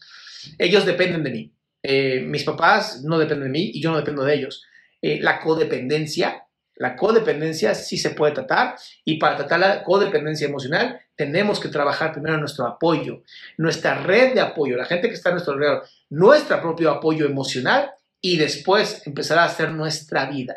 [0.57, 1.53] Ellos dependen de mí.
[1.83, 4.63] Eh, mis papás no dependen de mí y yo no dependo de ellos.
[5.01, 6.45] Eh, la codependencia,
[6.75, 12.13] la codependencia sí se puede tratar y para tratar la codependencia emocional tenemos que trabajar
[12.13, 13.21] primero nuestro apoyo,
[13.57, 17.91] nuestra red de apoyo, la gente que está a nuestro alrededor, nuestro propio apoyo emocional
[18.21, 20.55] y después empezar a hacer nuestra vida.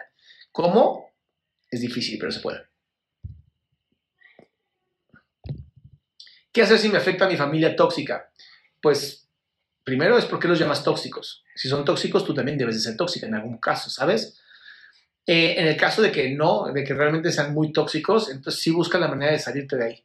[0.53, 1.11] ¿Cómo?
[1.71, 2.61] Es difícil, pero se puede.
[6.53, 8.31] ¿Qué hacer si me afecta a mi familia tóxica?
[8.83, 9.29] Pues
[9.85, 11.45] primero es porque los llamas tóxicos.
[11.55, 14.41] Si son tóxicos, tú también debes de ser tóxica en algún caso, ¿sabes?
[15.27, 18.71] Eh, en el caso de que no, de que realmente sean muy tóxicos, entonces sí
[18.73, 20.05] busca la manera de salirte de ahí.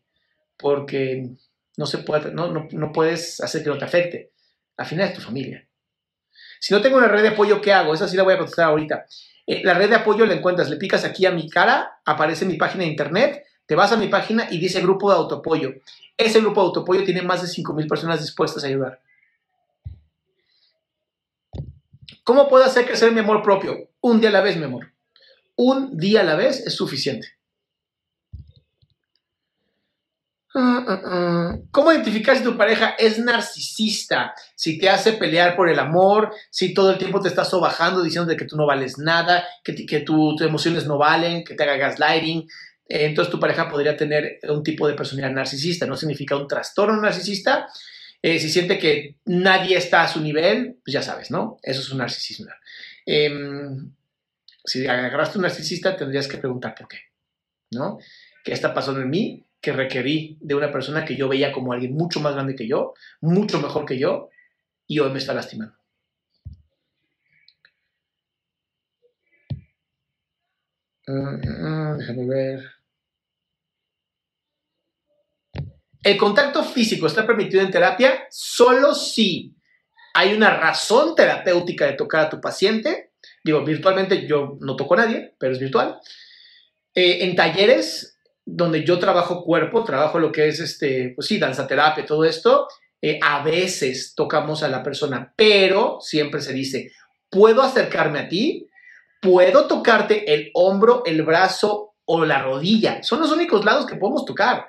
[0.57, 1.31] Porque
[1.77, 4.31] no se puede, no, no, no puedes hacer que no te afecte.
[4.77, 5.67] Al final es tu familia.
[6.65, 7.93] Si no tengo una red de apoyo, ¿qué hago?
[7.93, 9.05] Esa sí la voy a contestar ahorita.
[9.45, 12.55] Eh, la red de apoyo la encuentras, le picas aquí a mi cara, aparece mi
[12.55, 15.75] página de internet, te vas a mi página y dice grupo de autoapoyo.
[16.17, 18.99] Ese grupo de autoapoyo tiene más de 5.000 personas dispuestas a ayudar.
[22.23, 23.89] ¿Cómo puedo hacer crecer mi amor propio?
[24.01, 24.91] Un día a la vez, mi amor.
[25.57, 27.27] Un día a la vez es suficiente.
[28.33, 28.43] Ah, ah, ah.
[31.71, 34.33] ¿Cómo identificar si tu pareja es narcisista?
[34.55, 38.33] Si te hace pelear por el amor, si todo el tiempo te está sobajando diciendo
[38.37, 42.47] que tú no vales nada, que, que tus emociones no valen, que te haga gaslighting.
[42.87, 45.85] Eh, entonces tu pareja podría tener un tipo de personalidad narcisista.
[45.85, 47.67] No significa un trastorno narcisista.
[48.21, 51.57] Eh, si siente que nadie está a su nivel, pues ya sabes, ¿no?
[51.61, 52.47] Eso es un narcisismo.
[53.05, 53.91] Em,
[54.63, 56.99] si agarraste un narcisista, tendrías que preguntar por qué,
[57.71, 57.99] ¿no?
[58.43, 59.45] ¿Qué está pasando en mí?
[59.65, 62.93] Que requerí de una persona que yo veía como alguien mucho más grande que yo,
[63.19, 64.29] mucho mejor que yo,
[64.85, 65.75] y hoy me está lastimando.
[71.07, 72.63] Mm, mm, déjame ver.
[76.03, 79.55] El contacto físico está permitido en terapia solo si
[80.13, 83.13] hay una razón terapéutica de tocar a tu paciente.
[83.43, 85.99] Digo, virtualmente yo no toco a nadie, pero es virtual.
[86.93, 88.14] Eh, en talleres
[88.45, 92.67] donde yo trabajo cuerpo, trabajo lo que es, este, pues sí, danza terapia, todo esto,
[93.01, 96.91] eh, a veces tocamos a la persona, pero siempre se dice,
[97.29, 98.67] puedo acercarme a ti,
[99.19, 103.01] puedo tocarte el hombro, el brazo o la rodilla.
[103.01, 104.67] Son los únicos lados que podemos tocar.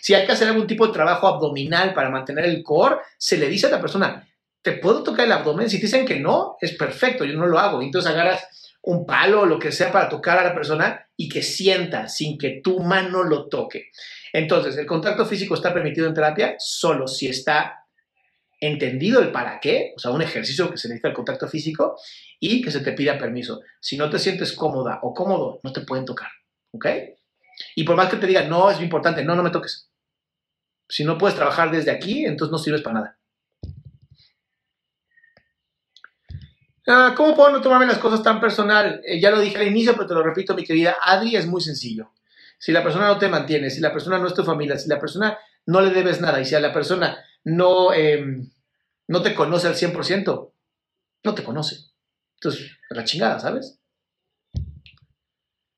[0.00, 3.48] Si hay que hacer algún tipo de trabajo abdominal para mantener el core, se le
[3.48, 4.26] dice a la persona,
[4.62, 5.68] ¿te puedo tocar el abdomen?
[5.68, 7.82] Si te dicen que no, es perfecto, yo no lo hago.
[7.82, 11.42] Entonces agarras un palo o lo que sea para tocar a la persona y que
[11.42, 13.90] sienta sin que tu mano lo toque.
[14.32, 17.86] Entonces, el contacto físico está permitido en terapia solo si está
[18.60, 21.96] entendido el para qué, o sea, un ejercicio que se necesita el contacto físico
[22.38, 23.60] y que se te pida permiso.
[23.80, 26.28] Si no te sientes cómoda o cómodo, no te pueden tocar,
[26.72, 26.86] ¿ok?
[27.76, 29.90] Y por más que te digan, no, es importante, no, no me toques.
[30.88, 33.18] Si no puedes trabajar desde aquí, entonces no sirves para nada.
[36.86, 39.00] Ah, ¿Cómo puedo no tomarme las cosas tan personal?
[39.06, 41.62] Eh, ya lo dije al inicio, pero te lo repito, mi querida Adri, es muy
[41.62, 42.10] sencillo.
[42.58, 45.00] Si la persona no te mantiene, si la persona no es tu familia, si la
[45.00, 48.50] persona no le debes nada y si a la persona no, em,
[49.08, 50.52] no te conoce al 100%,
[51.24, 51.76] no te conoce.
[52.34, 53.78] Entonces, la chingada, ¿sabes?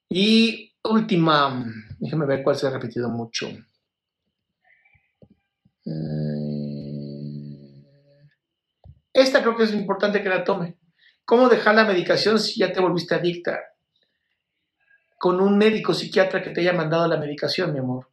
[0.08, 1.64] Y última,
[1.98, 3.48] déjame ver cuál se ha repetido mucho.
[5.84, 6.66] Mm,
[9.12, 10.76] esta creo que es importante que la tome.
[11.26, 13.58] ¿Cómo dejar la medicación si ya te volviste adicta?
[15.18, 18.08] Con un médico psiquiatra que te haya mandado la medicación, mi amor.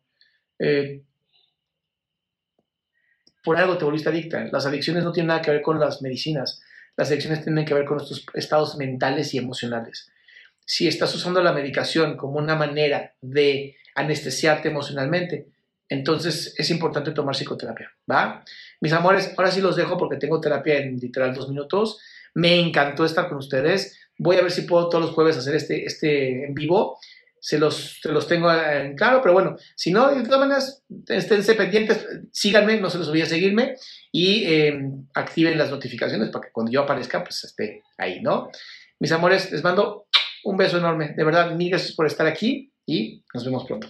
[0.58, 1.04] Eh,
[3.44, 4.46] por algo te volviste adicta.
[4.52, 6.64] Las adicciones no tienen nada que ver con las medicinas.
[6.98, 10.12] Las adicciones tienen que ver con nuestros estados mentales y emocionales.
[10.66, 15.50] Si estás usando la medicación como una manera de anestesiarte emocionalmente,
[15.88, 18.44] entonces es importante tomar psicoterapia, ¿va?
[18.82, 22.00] Mis amores, ahora sí los dejo porque tengo terapia en literal dos minutos.
[22.34, 24.00] Me encantó estar con ustedes.
[24.18, 26.98] Voy a ver si puedo todos los jueves hacer este, este en vivo.
[27.40, 32.08] Se los, los tengo en claro, pero bueno, si no, de todas maneras, esténse pendientes,
[32.32, 33.76] síganme, no se los olviden seguirme
[34.14, 38.50] y em, activen las notificaciones para que cuando yo aparezca, pues esté ahí, ¿no?
[38.98, 40.08] Mis amores, les mando
[40.46, 41.14] un beso enorme.
[41.18, 43.90] De verdad, mil gracias por estar aquí y nos vemos pronto.